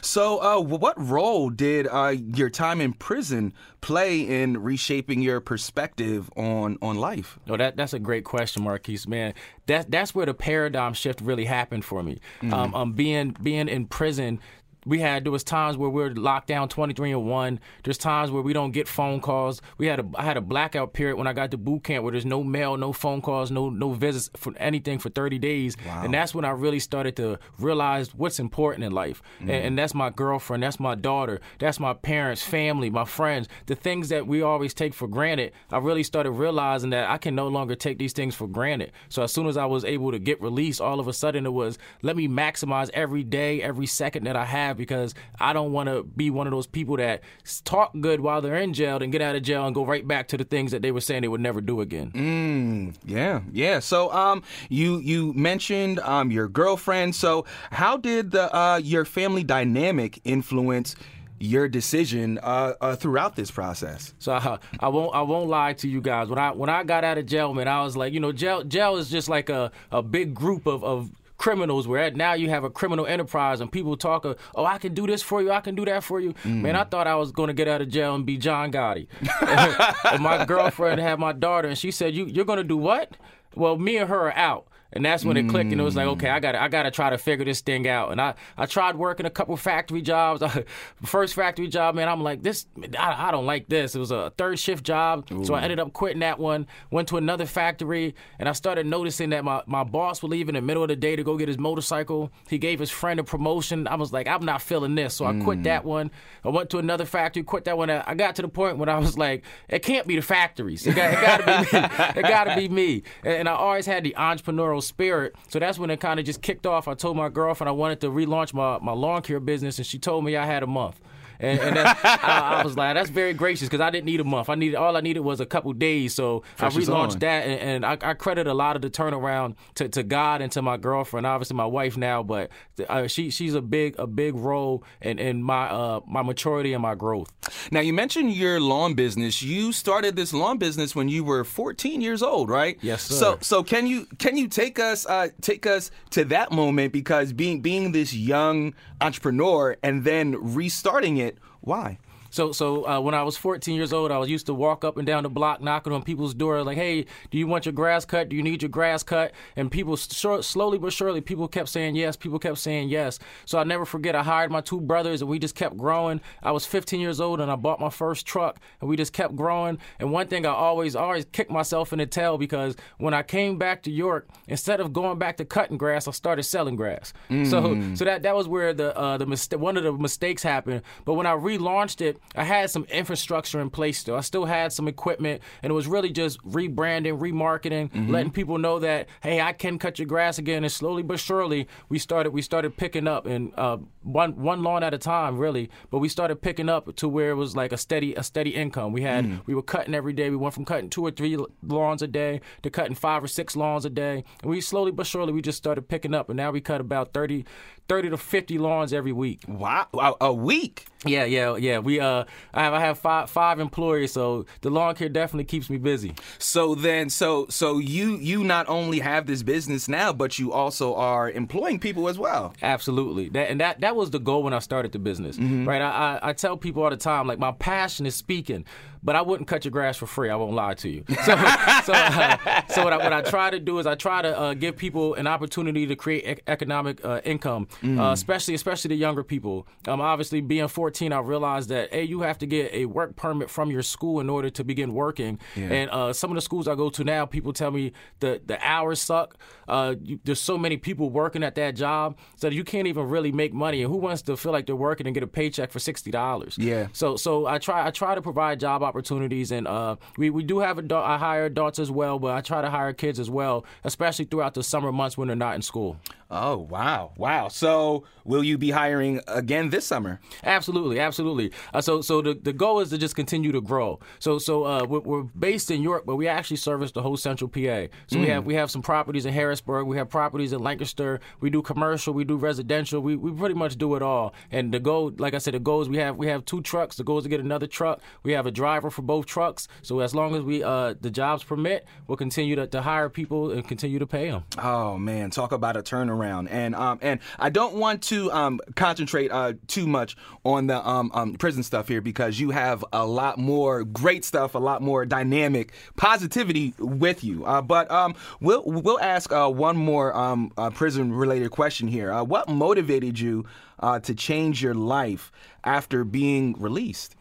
So, 0.00 0.42
uh, 0.42 0.60
what 0.60 0.94
role 0.98 1.50
did 1.50 1.86
uh, 1.86 2.14
your 2.16 2.50
time 2.50 2.80
in 2.80 2.92
prison 2.92 3.52
play 3.80 4.20
in 4.20 4.62
reshaping 4.62 5.22
your 5.22 5.40
perspective 5.40 6.30
on 6.36 6.78
on 6.82 6.96
life? 6.96 7.38
Oh, 7.48 7.56
that 7.56 7.76
that's 7.76 7.92
a 7.92 7.98
great 7.98 8.24
question, 8.24 8.62
Marquise. 8.62 9.06
Man, 9.06 9.34
that 9.66 9.90
that's 9.90 10.14
where 10.14 10.26
the 10.26 10.34
paradigm 10.34 10.94
shift 10.94 11.20
really 11.20 11.44
happened 11.44 11.84
for 11.84 12.02
me. 12.02 12.20
Mm-hmm. 12.42 12.54
Um, 12.54 12.74
um, 12.74 12.92
being 12.92 13.36
being 13.42 13.68
in 13.68 13.86
prison 13.86 14.40
we 14.86 15.00
had 15.00 15.24
there 15.24 15.32
was 15.32 15.44
times 15.44 15.76
where 15.76 15.90
we 15.90 16.02
are 16.02 16.14
locked 16.14 16.48
down 16.48 16.68
23 16.68 17.12
and 17.12 17.26
1 17.26 17.60
there's 17.84 17.98
times 17.98 18.30
where 18.30 18.42
we 18.42 18.52
don't 18.52 18.72
get 18.72 18.88
phone 18.88 19.20
calls. 19.20 19.60
We 19.76 19.86
had 19.86 20.00
a 20.00 20.04
i 20.14 20.22
had 20.22 20.36
a 20.36 20.40
blackout 20.40 20.92
period 20.92 21.16
when 21.16 21.26
i 21.26 21.32
got 21.32 21.50
to 21.50 21.56
boot 21.56 21.84
camp 21.84 22.02
where 22.04 22.12
there's 22.12 22.26
no 22.26 22.44
mail 22.44 22.76
no 22.76 22.92
phone 22.92 23.20
calls 23.20 23.50
no 23.50 23.70
no 23.70 23.92
visits 23.92 24.30
for 24.36 24.52
anything 24.58 24.98
for 24.98 25.10
30 25.10 25.38
days. 25.38 25.76
Wow. 25.86 26.02
and 26.04 26.14
that's 26.14 26.34
when 26.34 26.44
i 26.44 26.50
really 26.50 26.78
started 26.78 27.16
to 27.16 27.38
realize 27.58 28.14
what's 28.14 28.38
important 28.38 28.84
in 28.84 28.92
life. 28.92 29.22
Mm. 29.40 29.42
and, 29.42 29.50
and, 29.50 29.78
that's 29.78 29.94
my 29.94 30.10
girlfriend 30.10 30.62
that's 30.62 30.80
my 30.80 30.94
daughter 30.94 31.40
that's 31.58 31.78
my 31.78 31.94
parents 31.94 32.42
family 32.42 32.90
my 32.90 33.04
friends 33.04 33.48
the 33.66 33.74
things 33.74 34.08
that 34.08 34.26
we 34.26 34.42
always 34.42 34.74
take 34.74 34.94
for 34.94 35.06
granted. 35.06 35.52
I 35.70 35.78
really 35.78 36.02
started 36.02 36.32
realizing 36.32 36.90
that 36.90 37.08
i 37.08 37.18
can 37.18 37.34
no 37.34 37.48
longer 37.48 37.74
take 37.74 37.98
these 37.98 38.12
things 38.12 38.34
for 38.34 38.48
granted. 38.48 38.92
So 39.08 39.22
as 39.22 39.32
soon 39.32 39.46
as 39.46 39.56
i 39.56 39.66
was 39.66 39.84
able 39.84 40.12
to 40.12 40.18
get 40.18 40.40
released 40.40 40.80
all 40.80 41.00
of 41.00 41.08
a 41.08 41.12
sudden 41.12 41.46
it 41.46 41.52
was 41.52 41.78
let 42.02 42.16
me 42.16 42.28
maximize 42.28 42.90
every 42.94 43.24
day 43.24 43.62
every 43.62 43.86
second 43.86 44.24
that 44.24 44.36
i 44.36 44.44
have 44.44 44.67
have 44.68 44.76
because 44.76 45.14
I 45.40 45.52
don't 45.52 45.72
want 45.72 45.88
to 45.88 46.02
be 46.04 46.30
one 46.30 46.46
of 46.46 46.52
those 46.52 46.66
people 46.66 46.96
that 46.96 47.22
talk 47.64 47.92
good 48.00 48.20
while 48.20 48.40
they're 48.40 48.56
in 48.56 48.72
jail 48.74 49.02
and 49.02 49.10
get 49.10 49.20
out 49.20 49.36
of 49.36 49.42
jail 49.42 49.66
and 49.66 49.74
go 49.74 49.84
right 49.84 50.06
back 50.06 50.28
to 50.28 50.36
the 50.36 50.44
things 50.44 50.70
that 50.72 50.82
they 50.82 50.92
were 50.92 51.00
saying 51.00 51.22
they 51.22 51.28
would 51.28 51.40
never 51.40 51.60
do 51.60 51.80
again. 51.80 52.12
Mm, 52.12 52.94
yeah, 53.04 53.40
yeah. 53.52 53.80
So 53.80 54.12
um, 54.12 54.42
you 54.68 54.98
you 54.98 55.32
mentioned 55.34 56.00
um 56.00 56.30
your 56.30 56.48
girlfriend. 56.48 57.14
So 57.14 57.44
how 57.70 57.96
did 57.96 58.30
the 58.30 58.54
uh 58.54 58.76
your 58.76 59.04
family 59.04 59.44
dynamic 59.44 60.20
influence? 60.24 60.94
your 61.40 61.68
decision 61.68 62.36
uh, 62.42 62.74
uh, 62.80 62.96
throughout 62.96 63.36
this 63.36 63.48
process. 63.48 64.12
So 64.18 64.32
uh, 64.32 64.58
I 64.80 64.88
won't 64.88 65.14
I 65.14 65.22
won't 65.22 65.48
lie 65.48 65.72
to 65.74 65.88
you 65.88 66.00
guys. 66.00 66.28
When 66.28 66.36
I 66.36 66.50
when 66.50 66.68
I 66.68 66.82
got 66.82 67.04
out 67.04 67.16
of 67.16 67.26
jail, 67.26 67.54
man, 67.54 67.68
I 67.68 67.84
was 67.84 67.96
like, 67.96 68.12
you 68.12 68.18
know, 68.18 68.32
jail 68.32 68.64
jail 68.64 68.96
is 68.96 69.08
just 69.08 69.28
like 69.28 69.48
a, 69.48 69.70
a 69.92 70.02
big 70.02 70.34
group 70.34 70.66
of, 70.66 70.82
of 70.82 71.10
criminals 71.38 71.88
where 71.88 72.02
at. 72.02 72.16
Now 72.16 72.34
you 72.34 72.50
have 72.50 72.64
a 72.64 72.70
criminal 72.70 73.06
enterprise 73.06 73.60
and 73.60 73.70
people 73.70 73.96
talk 73.96 74.24
of, 74.24 74.36
oh 74.54 74.66
I 74.66 74.78
can 74.78 74.92
do 74.92 75.06
this 75.06 75.22
for 75.22 75.40
you 75.40 75.50
I 75.50 75.60
can 75.60 75.74
do 75.74 75.84
that 75.86 76.04
for 76.04 76.20
you. 76.20 76.34
Mm. 76.44 76.62
man 76.62 76.76
I 76.76 76.84
thought 76.84 77.06
I 77.06 77.14
was 77.14 77.32
going 77.32 77.46
to 77.46 77.54
get 77.54 77.68
out 77.68 77.80
of 77.80 77.88
jail 77.88 78.14
and 78.14 78.26
be 78.26 78.36
John 78.36 78.70
Gotti. 78.70 79.06
And 80.12 80.22
my 80.22 80.44
girlfriend 80.44 81.00
had 81.00 81.18
my 81.18 81.32
daughter 81.32 81.68
and 81.68 81.78
she 81.78 81.90
said 81.90 82.14
you 82.14 82.26
you're 82.26 82.44
going 82.44 82.58
to 82.58 82.64
do 82.64 82.76
what? 82.76 83.16
Well 83.54 83.78
me 83.78 83.96
and 83.96 84.08
her 84.08 84.28
are 84.28 84.32
out 84.32 84.66
and 84.92 85.04
that's 85.04 85.24
when 85.24 85.36
it 85.36 85.48
clicked, 85.48 85.70
and 85.70 85.80
it 85.80 85.84
was 85.84 85.96
like, 85.96 86.06
okay, 86.06 86.30
I 86.30 86.40
got 86.40 86.54
I 86.54 86.68
got 86.68 86.84
to 86.84 86.90
try 86.90 87.10
to 87.10 87.18
figure 87.18 87.44
this 87.44 87.60
thing 87.60 87.86
out. 87.86 88.10
And 88.10 88.20
I, 88.20 88.34
I 88.56 88.66
tried 88.66 88.96
working 88.96 89.26
a 89.26 89.30
couple 89.30 89.56
factory 89.56 90.00
jobs. 90.00 90.42
First 91.04 91.34
factory 91.34 91.68
job, 91.68 91.94
man, 91.94 92.08
I'm 92.08 92.22
like, 92.22 92.42
this, 92.42 92.66
I, 92.98 93.28
I 93.28 93.30
don't 93.30 93.44
like 93.46 93.68
this. 93.68 93.94
It 93.94 93.98
was 93.98 94.10
a 94.10 94.32
third 94.38 94.58
shift 94.58 94.84
job, 94.84 95.28
Ooh. 95.30 95.44
so 95.44 95.54
I 95.54 95.62
ended 95.62 95.78
up 95.78 95.92
quitting 95.92 96.20
that 96.20 96.38
one. 96.38 96.66
Went 96.90 97.08
to 97.08 97.18
another 97.18 97.44
factory, 97.44 98.14
and 98.38 98.48
I 98.48 98.52
started 98.52 98.86
noticing 98.86 99.30
that 99.30 99.44
my, 99.44 99.62
my 99.66 99.84
boss 99.84 100.22
would 100.22 100.30
leave 100.30 100.48
in 100.48 100.54
the 100.54 100.62
middle 100.62 100.82
of 100.82 100.88
the 100.88 100.96
day 100.96 101.16
to 101.16 101.22
go 101.22 101.36
get 101.36 101.48
his 101.48 101.58
motorcycle. 101.58 102.32
He 102.48 102.56
gave 102.56 102.78
his 102.78 102.90
friend 102.90 103.20
a 103.20 103.24
promotion. 103.24 103.86
I 103.86 103.96
was 103.96 104.12
like, 104.12 104.26
I'm 104.26 104.44
not 104.44 104.62
feeling 104.62 104.94
this, 104.94 105.14
so 105.14 105.26
I 105.26 105.32
mm. 105.32 105.44
quit 105.44 105.64
that 105.64 105.84
one. 105.84 106.10
I 106.44 106.48
went 106.48 106.70
to 106.70 106.78
another 106.78 107.04
factory, 107.04 107.42
quit 107.42 107.64
that 107.64 107.76
one. 107.76 107.90
I 107.90 108.14
got 108.14 108.36
to 108.36 108.42
the 108.42 108.48
point 108.48 108.78
when 108.78 108.88
I 108.88 108.98
was 108.98 109.18
like, 109.18 109.44
it 109.68 109.80
can't 109.80 110.06
be 110.06 110.16
the 110.16 110.22
factories. 110.22 110.86
It 110.86 110.94
got, 110.94 111.12
it 111.12 111.20
got 111.20 111.36
to 111.40 111.46
be 111.46 111.78
me. 111.78 111.88
It 112.18 112.22
got 112.22 112.44
to 112.44 112.56
be 112.56 112.68
me. 112.68 113.02
And, 113.22 113.34
and 113.34 113.48
I 113.48 113.52
always 113.52 113.86
had 113.86 114.02
the 114.02 114.14
entrepreneurial 114.18 114.77
spirit. 114.80 115.34
So 115.48 115.58
that's 115.58 115.78
when 115.78 115.90
it 115.90 116.00
kind 116.00 116.20
of 116.20 116.26
just 116.26 116.42
kicked 116.42 116.66
off. 116.66 116.88
I 116.88 116.94
told 116.94 117.16
my 117.16 117.28
girlfriend 117.28 117.68
I 117.68 117.72
wanted 117.72 118.00
to 118.02 118.08
relaunch 118.08 118.54
my, 118.54 118.78
my 118.78 118.92
lawn 118.92 119.22
care 119.22 119.40
business, 119.40 119.78
and 119.78 119.86
she 119.86 119.98
told 119.98 120.24
me 120.24 120.36
I 120.36 120.46
had 120.46 120.62
a 120.62 120.66
month. 120.66 121.00
And, 121.40 121.60
and 121.60 121.78
I, 121.78 122.60
I, 122.60 122.64
was 122.64 122.76
like, 122.76 122.94
that's 122.94 123.10
very 123.10 123.32
gracious 123.32 123.68
because 123.68 123.80
I 123.80 123.90
didn't 123.90 124.06
need 124.06 124.20
a 124.20 124.24
month. 124.24 124.48
I 124.48 124.54
needed 124.54 124.76
all 124.76 124.96
I 124.96 125.00
needed 125.00 125.20
was 125.20 125.40
a 125.40 125.46
couple 125.46 125.72
days. 125.72 126.14
So 126.14 126.42
Fresh 126.56 126.76
I 126.76 126.80
relaunched 126.80 127.20
that, 127.20 127.46
and, 127.46 127.60
and 127.60 127.86
I, 127.86 128.10
I, 128.10 128.14
credit 128.14 128.46
a 128.46 128.54
lot 128.54 128.76
of 128.76 128.82
the 128.82 128.90
turnaround 128.90 129.54
to, 129.76 129.88
to 129.88 130.02
God 130.02 130.42
and 130.42 130.50
to 130.52 130.62
my 130.62 130.76
girlfriend, 130.76 131.26
obviously 131.26 131.56
my 131.56 131.66
wife 131.66 131.96
now, 131.96 132.22
but 132.22 132.50
uh, 132.88 133.06
she 133.06 133.30
she's 133.30 133.54
a 133.54 133.62
big 133.62 133.94
a 133.98 134.06
big 134.06 134.34
role 134.34 134.82
in, 135.00 135.18
in 135.18 135.42
my 135.42 135.68
uh, 135.68 136.00
my 136.06 136.22
maturity 136.22 136.72
and 136.72 136.82
my 136.82 136.94
growth. 136.94 137.30
Now 137.70 137.80
you 137.80 137.92
mentioned 137.92 138.32
your 138.32 138.60
lawn 138.60 138.94
business. 138.94 139.42
You 139.42 139.72
started 139.72 140.16
this 140.16 140.32
lawn 140.32 140.58
business 140.58 140.96
when 140.96 141.08
you 141.08 141.22
were 141.22 141.44
14 141.44 142.00
years 142.00 142.22
old, 142.22 142.50
right? 142.50 142.78
Yes, 142.80 143.02
sir. 143.04 143.14
So 143.14 143.38
so 143.40 143.62
can 143.62 143.86
you 143.86 144.06
can 144.18 144.36
you 144.36 144.48
take 144.48 144.78
us 144.78 145.06
uh, 145.06 145.28
take 145.40 145.66
us 145.66 145.90
to 146.10 146.24
that 146.26 146.50
moment 146.50 146.92
because 146.92 147.32
being 147.32 147.60
being 147.60 147.92
this 147.92 148.12
young 148.12 148.74
entrepreneur 149.00 149.76
and 149.82 150.04
then 150.04 150.36
restarting 150.54 151.18
it 151.18 151.27
why? 151.60 151.98
So, 152.38 152.52
so 152.52 152.86
uh, 152.86 153.00
when 153.00 153.16
I 153.16 153.24
was 153.24 153.36
14 153.36 153.74
years 153.74 153.92
old, 153.92 154.12
I 154.12 154.18
was 154.18 154.30
used 154.30 154.46
to 154.46 154.54
walk 154.54 154.84
up 154.84 154.96
and 154.96 155.04
down 155.04 155.24
the 155.24 155.28
block, 155.28 155.60
knocking 155.60 155.92
on 155.92 156.04
people's 156.04 156.34
door, 156.34 156.62
like, 156.62 156.76
"Hey, 156.76 157.04
do 157.32 157.36
you 157.36 157.48
want 157.48 157.66
your 157.66 157.72
grass 157.72 158.04
cut? 158.04 158.28
Do 158.28 158.36
you 158.36 158.44
need 158.44 158.62
your 158.62 158.68
grass 158.68 159.02
cut?" 159.02 159.32
And 159.56 159.72
people, 159.72 159.96
slowly 159.96 160.78
but 160.78 160.92
surely, 160.92 161.20
people 161.20 161.48
kept 161.48 161.68
saying 161.68 161.96
yes. 161.96 162.14
People 162.14 162.38
kept 162.38 162.58
saying 162.58 162.90
yes. 162.90 163.18
So 163.44 163.58
I 163.58 163.64
never 163.64 163.84
forget. 163.84 164.14
I 164.14 164.22
hired 164.22 164.52
my 164.52 164.60
two 164.60 164.80
brothers, 164.80 165.20
and 165.20 165.28
we 165.28 165.40
just 165.40 165.56
kept 165.56 165.76
growing. 165.76 166.20
I 166.40 166.52
was 166.52 166.64
15 166.64 167.00
years 167.00 167.20
old, 167.20 167.40
and 167.40 167.50
I 167.50 167.56
bought 167.56 167.80
my 167.80 167.90
first 167.90 168.24
truck, 168.24 168.60
and 168.80 168.88
we 168.88 168.96
just 168.96 169.12
kept 169.12 169.34
growing. 169.34 169.78
And 169.98 170.12
one 170.12 170.28
thing 170.28 170.46
I 170.46 170.50
always, 170.50 170.94
always 170.94 171.24
kicked 171.24 171.50
myself 171.50 171.92
in 171.92 171.98
the 171.98 172.06
tail 172.06 172.38
because 172.38 172.76
when 172.98 173.14
I 173.14 173.24
came 173.24 173.58
back 173.58 173.82
to 173.82 173.90
York, 173.90 174.28
instead 174.46 174.78
of 174.78 174.92
going 174.92 175.18
back 175.18 175.38
to 175.38 175.44
cutting 175.44 175.76
grass, 175.76 176.06
I 176.06 176.12
started 176.12 176.44
selling 176.44 176.76
grass. 176.76 177.12
Mm. 177.30 177.50
So, 177.50 177.96
so 177.96 178.04
that 178.04 178.22
that 178.22 178.36
was 178.36 178.46
where 178.46 178.72
the 178.72 178.96
uh, 178.96 179.18
the 179.18 179.26
mistake, 179.26 179.58
one 179.58 179.76
of 179.76 179.82
the 179.82 179.92
mistakes 179.92 180.44
happened. 180.44 180.82
But 181.04 181.14
when 181.14 181.26
I 181.26 181.34
relaunched 181.34 182.00
it 182.00 182.20
I 182.34 182.44
had 182.44 182.70
some 182.70 182.84
infrastructure 182.84 183.60
in 183.60 183.70
place 183.70 183.98
still. 183.98 184.14
I 184.14 184.20
still 184.20 184.44
had 184.44 184.72
some 184.72 184.88
equipment, 184.88 185.42
and 185.62 185.70
it 185.70 185.74
was 185.74 185.86
really 185.86 186.10
just 186.10 186.42
rebranding, 186.42 187.18
remarketing, 187.18 187.90
mm-hmm. 187.90 188.10
letting 188.10 188.32
people 188.32 188.58
know 188.58 188.78
that 188.80 189.08
hey, 189.22 189.40
I 189.40 189.52
can 189.52 189.78
cut 189.78 189.98
your 189.98 190.06
grass 190.06 190.38
again. 190.38 190.64
And 190.64 190.72
slowly 190.72 191.02
but 191.02 191.18
surely, 191.20 191.68
we 191.88 191.98
started 191.98 192.30
we 192.30 192.42
started 192.42 192.76
picking 192.76 193.08
up, 193.08 193.26
and 193.26 193.52
uh, 193.56 193.78
one 194.02 194.36
one 194.36 194.62
lawn 194.62 194.82
at 194.82 194.94
a 194.94 194.98
time, 194.98 195.38
really. 195.38 195.70
But 195.90 195.98
we 195.98 196.08
started 196.08 196.42
picking 196.42 196.68
up 196.68 196.94
to 196.96 197.08
where 197.08 197.30
it 197.30 197.34
was 197.34 197.56
like 197.56 197.72
a 197.72 197.76
steady 197.76 198.14
a 198.14 198.22
steady 198.22 198.54
income. 198.54 198.92
We 198.92 199.02
had 199.02 199.24
mm. 199.24 199.40
we 199.46 199.54
were 199.54 199.62
cutting 199.62 199.94
every 199.94 200.12
day. 200.12 200.30
We 200.30 200.36
went 200.36 200.54
from 200.54 200.64
cutting 200.64 200.90
two 200.90 201.04
or 201.04 201.10
three 201.10 201.38
lawns 201.62 202.02
a 202.02 202.06
day 202.06 202.40
to 202.62 202.70
cutting 202.70 202.94
five 202.94 203.22
or 203.24 203.28
six 203.28 203.56
lawns 203.56 203.84
a 203.84 203.90
day, 203.90 204.24
and 204.42 204.50
we 204.50 204.60
slowly 204.60 204.92
but 204.92 205.06
surely 205.06 205.32
we 205.32 205.42
just 205.42 205.58
started 205.58 205.82
picking 205.82 206.14
up, 206.14 206.28
and 206.28 206.36
now 206.36 206.50
we 206.50 206.60
cut 206.60 206.80
about 206.80 207.12
30, 207.12 207.44
30 207.88 208.10
to 208.10 208.16
fifty 208.16 208.58
lawns 208.58 208.92
every 208.92 209.12
week. 209.12 209.44
Wow, 209.48 209.88
a 210.20 210.32
week. 210.32 210.86
Yeah, 211.04 211.24
yeah, 211.24 211.56
yeah. 211.56 211.78
We 211.78 212.00
uh, 212.00 212.24
I 212.52 212.64
have 212.64 212.74
I 212.74 212.80
have 212.80 212.98
five 212.98 213.30
five 213.30 213.60
employees, 213.60 214.12
so 214.12 214.46
the 214.62 214.70
lawn 214.70 214.94
care 214.96 215.08
definitely 215.08 215.44
keeps 215.44 215.70
me 215.70 215.78
busy. 215.78 216.14
So 216.38 216.74
then, 216.74 217.08
so 217.08 217.46
so 217.48 217.78
you 217.78 218.16
you 218.16 218.42
not 218.42 218.68
only 218.68 218.98
have 218.98 219.26
this 219.26 219.44
business 219.44 219.88
now, 219.88 220.12
but 220.12 220.38
you 220.38 220.52
also 220.52 220.96
are 220.96 221.30
employing 221.30 221.78
people 221.78 222.08
as 222.08 222.18
well. 222.18 222.52
Absolutely, 222.62 223.28
that 223.30 223.48
and 223.48 223.60
that 223.60 223.80
that 223.80 223.94
was 223.94 224.10
the 224.10 224.18
goal 224.18 224.42
when 224.42 224.52
I 224.52 224.58
started 224.58 224.90
the 224.90 224.98
business. 224.98 225.36
Mm-hmm. 225.36 225.68
Right, 225.68 225.80
I, 225.80 226.18
I 226.22 226.30
I 226.30 226.32
tell 226.32 226.56
people 226.56 226.82
all 226.82 226.90
the 226.90 226.96
time, 226.96 227.28
like 227.28 227.38
my 227.38 227.52
passion 227.52 228.04
is 228.04 228.16
speaking, 228.16 228.64
but 229.02 229.16
I 229.16 229.22
wouldn't 229.22 229.48
cut 229.48 229.64
your 229.64 229.72
grass 229.72 229.96
for 229.96 230.06
free. 230.06 230.30
I 230.30 230.36
won't 230.36 230.54
lie 230.54 230.74
to 230.74 230.88
you. 230.88 231.04
So, 231.08 231.14
so, 231.84 231.92
uh, 231.92 232.62
so 232.68 232.84
what, 232.84 232.92
I, 232.92 232.96
what 232.96 233.12
I 233.12 233.22
try 233.22 233.50
to 233.50 233.58
do 233.58 233.78
is 233.78 233.86
I 233.86 233.94
try 233.94 234.22
to 234.22 234.38
uh, 234.38 234.54
give 234.54 234.76
people 234.76 235.14
an 235.14 235.26
opportunity 235.26 235.86
to 235.86 235.96
create 235.96 236.38
e- 236.38 236.42
economic 236.46 237.04
uh, 237.04 237.20
income, 237.24 237.68
uh, 237.82 237.86
mm. 237.86 238.12
especially 238.12 238.54
especially 238.54 238.88
the 238.88 238.96
younger 238.96 239.22
people. 239.22 239.66
Um, 239.86 240.00
obviously, 240.00 240.40
being 240.40 240.68
14, 240.68 241.12
I 241.12 241.20
realized 241.20 241.68
that 241.70 241.92
hey, 241.92 242.04
you 242.04 242.20
have 242.20 242.38
to 242.38 242.46
get 242.46 242.72
a 242.72 242.86
work 242.86 243.16
permit 243.16 243.50
from 243.50 243.70
your 243.70 243.82
school 243.82 244.20
in 244.20 244.30
order 244.30 244.50
to 244.50 244.64
begin 244.64 244.94
working. 244.94 245.38
Yeah. 245.56 245.72
And 245.72 245.90
uh, 245.90 246.12
some 246.12 246.30
of 246.30 246.34
the 246.34 246.40
schools 246.40 246.68
I 246.68 246.74
go 246.74 246.90
to 246.90 247.04
now, 247.04 247.26
people 247.26 247.52
tell 247.52 247.70
me 247.70 247.92
the 248.20 248.40
the 248.44 248.58
hours 248.66 249.00
suck. 249.00 249.36
Uh, 249.66 249.94
you, 250.02 250.18
there's 250.24 250.40
so 250.40 250.56
many 250.56 250.76
people 250.76 251.10
working 251.10 251.42
at 251.42 251.54
that 251.56 251.74
job, 251.74 252.18
so 252.36 252.48
you 252.48 252.64
can't 252.64 252.86
even 252.86 253.08
really 253.08 253.32
make 253.32 253.52
money. 253.52 253.82
And 253.82 253.92
who 253.92 253.98
wants 253.98 254.22
to 254.22 254.36
feel 254.36 254.52
like 254.52 254.66
they're 254.66 254.76
working 254.76 255.06
and 255.06 255.14
get 255.14 255.22
a 255.22 255.26
paycheck 255.26 255.70
for 255.70 255.78
sixty 255.78 256.10
dollars? 256.10 256.56
Yeah. 256.58 256.88
So 256.92 257.16
so 257.16 257.46
I 257.46 257.58
try 257.58 257.86
I 257.86 257.90
try 257.90 258.14
to 258.14 258.22
provide 258.22 258.60
job 258.60 258.82
opportunities, 258.88 259.50
and 259.52 259.68
uh, 259.68 259.96
we 260.16 260.30
we 260.30 260.42
do 260.42 260.58
have 260.58 260.78
adult, 260.78 261.04
I 261.04 261.18
hire 261.18 261.44
adults 261.44 261.78
as 261.78 261.90
well, 261.90 262.18
but 262.18 262.34
I 262.34 262.40
try 262.40 262.60
to 262.62 262.70
hire 262.70 262.92
kids 262.92 263.20
as 263.20 263.30
well, 263.30 263.64
especially 263.84 264.24
throughout 264.24 264.54
the 264.54 264.62
summer 264.62 264.90
months 264.92 265.16
when 265.16 265.28
they're 265.28 265.36
not 265.36 265.54
in 265.54 265.62
school. 265.62 265.96
Oh 266.30 266.58
wow, 266.58 267.12
wow! 267.16 267.48
So 267.48 268.04
will 268.22 268.44
you 268.44 268.58
be 268.58 268.70
hiring 268.70 269.22
again 269.26 269.70
this 269.70 269.86
summer? 269.86 270.20
Absolutely, 270.44 271.00
absolutely. 271.00 271.52
Uh, 271.72 271.80
so 271.80 272.02
so 272.02 272.20
the, 272.20 272.34
the 272.34 272.52
goal 272.52 272.80
is 272.80 272.90
to 272.90 272.98
just 272.98 273.16
continue 273.16 273.50
to 273.50 273.62
grow. 273.62 273.98
So 274.18 274.38
so 274.38 274.64
uh, 274.64 274.84
we're, 274.84 275.00
we're, 275.00 275.22
based 275.22 275.70
in 275.70 275.80
York, 275.80 276.04
but 276.04 276.16
we 276.16 276.28
actually 276.28 276.58
service 276.58 276.92
the 276.92 277.00
whole 277.00 277.16
Central 277.16 277.48
PA. 277.48 277.86
So 278.08 278.16
mm. 278.16 278.20
we 278.20 278.26
have 278.26 278.44
we 278.44 278.54
have 278.56 278.70
some 278.70 278.82
properties 278.82 279.24
in 279.24 279.32
Harrisburg, 279.32 279.86
we 279.86 279.96
have 279.96 280.10
properties 280.10 280.52
in 280.52 280.60
Lancaster. 280.60 281.20
We 281.40 281.48
do 281.48 281.62
commercial, 281.62 282.12
we 282.12 282.24
do 282.24 282.36
residential. 282.36 283.00
We 283.00 283.16
we 283.16 283.32
pretty 283.32 283.54
much 283.54 283.78
do 283.78 283.94
it 283.94 284.02
all. 284.02 284.34
And 284.50 284.74
the 284.74 284.80
goal, 284.80 285.14
like 285.16 285.32
I 285.32 285.38
said, 285.38 285.54
the 285.54 285.60
goal 285.60 285.80
is 285.80 285.88
we 285.88 285.96
have 285.96 286.18
we 286.18 286.26
have 286.26 286.44
two 286.44 286.60
trucks. 286.60 286.96
The 286.96 287.04
goal 287.04 287.16
is 287.16 287.24
to 287.24 287.30
get 287.30 287.40
another 287.40 287.66
truck. 287.66 288.02
We 288.22 288.32
have 288.32 288.44
a 288.44 288.50
driver 288.50 288.90
for 288.90 289.00
both 289.00 289.24
trucks. 289.24 289.66
So 289.80 290.00
as 290.00 290.14
long 290.14 290.34
as 290.34 290.42
we 290.42 290.62
uh, 290.62 290.92
the 291.00 291.10
jobs 291.10 291.42
permit, 291.42 291.86
we'll 292.06 292.18
continue 292.18 292.54
to, 292.56 292.66
to 292.66 292.82
hire 292.82 293.08
people 293.08 293.50
and 293.50 293.66
continue 293.66 293.98
to 293.98 294.06
pay 294.06 294.30
them. 294.30 294.44
Oh 294.58 294.98
man, 294.98 295.30
talk 295.30 295.52
about 295.52 295.78
a 295.78 295.82
turnaround 295.82 296.17
around. 296.18 296.48
And 296.48 296.74
um, 296.74 296.98
and 297.02 297.20
I 297.38 297.50
don't 297.50 297.74
want 297.74 298.02
to 298.04 298.30
um, 298.32 298.60
concentrate 298.74 299.30
uh, 299.30 299.54
too 299.66 299.86
much 299.86 300.16
on 300.44 300.66
the 300.66 300.86
um, 300.86 301.10
um, 301.14 301.34
prison 301.34 301.62
stuff 301.62 301.88
here 301.88 302.00
because 302.00 302.40
you 302.40 302.50
have 302.50 302.84
a 302.92 303.06
lot 303.06 303.38
more 303.38 303.84
great 303.84 304.24
stuff, 304.24 304.54
a 304.54 304.58
lot 304.58 304.82
more 304.82 305.04
dynamic 305.04 305.72
positivity 305.96 306.74
with 306.78 307.24
you. 307.24 307.44
Uh, 307.44 307.62
but 307.62 307.90
um, 307.90 308.14
we'll 308.40 308.62
we'll 308.64 309.00
ask 309.00 309.32
uh, 309.32 309.48
one 309.48 309.76
more 309.76 310.16
um, 310.16 310.52
uh, 310.56 310.70
prison 310.70 311.12
related 311.12 311.50
question 311.50 311.88
here. 311.88 312.12
Uh, 312.12 312.22
what 312.22 312.48
motivated 312.48 313.18
you 313.18 313.44
uh, 313.80 313.98
to 314.00 314.14
change 314.14 314.62
your 314.62 314.74
life 314.74 315.30
after 315.64 316.04
being 316.04 316.54
released? 316.58 317.14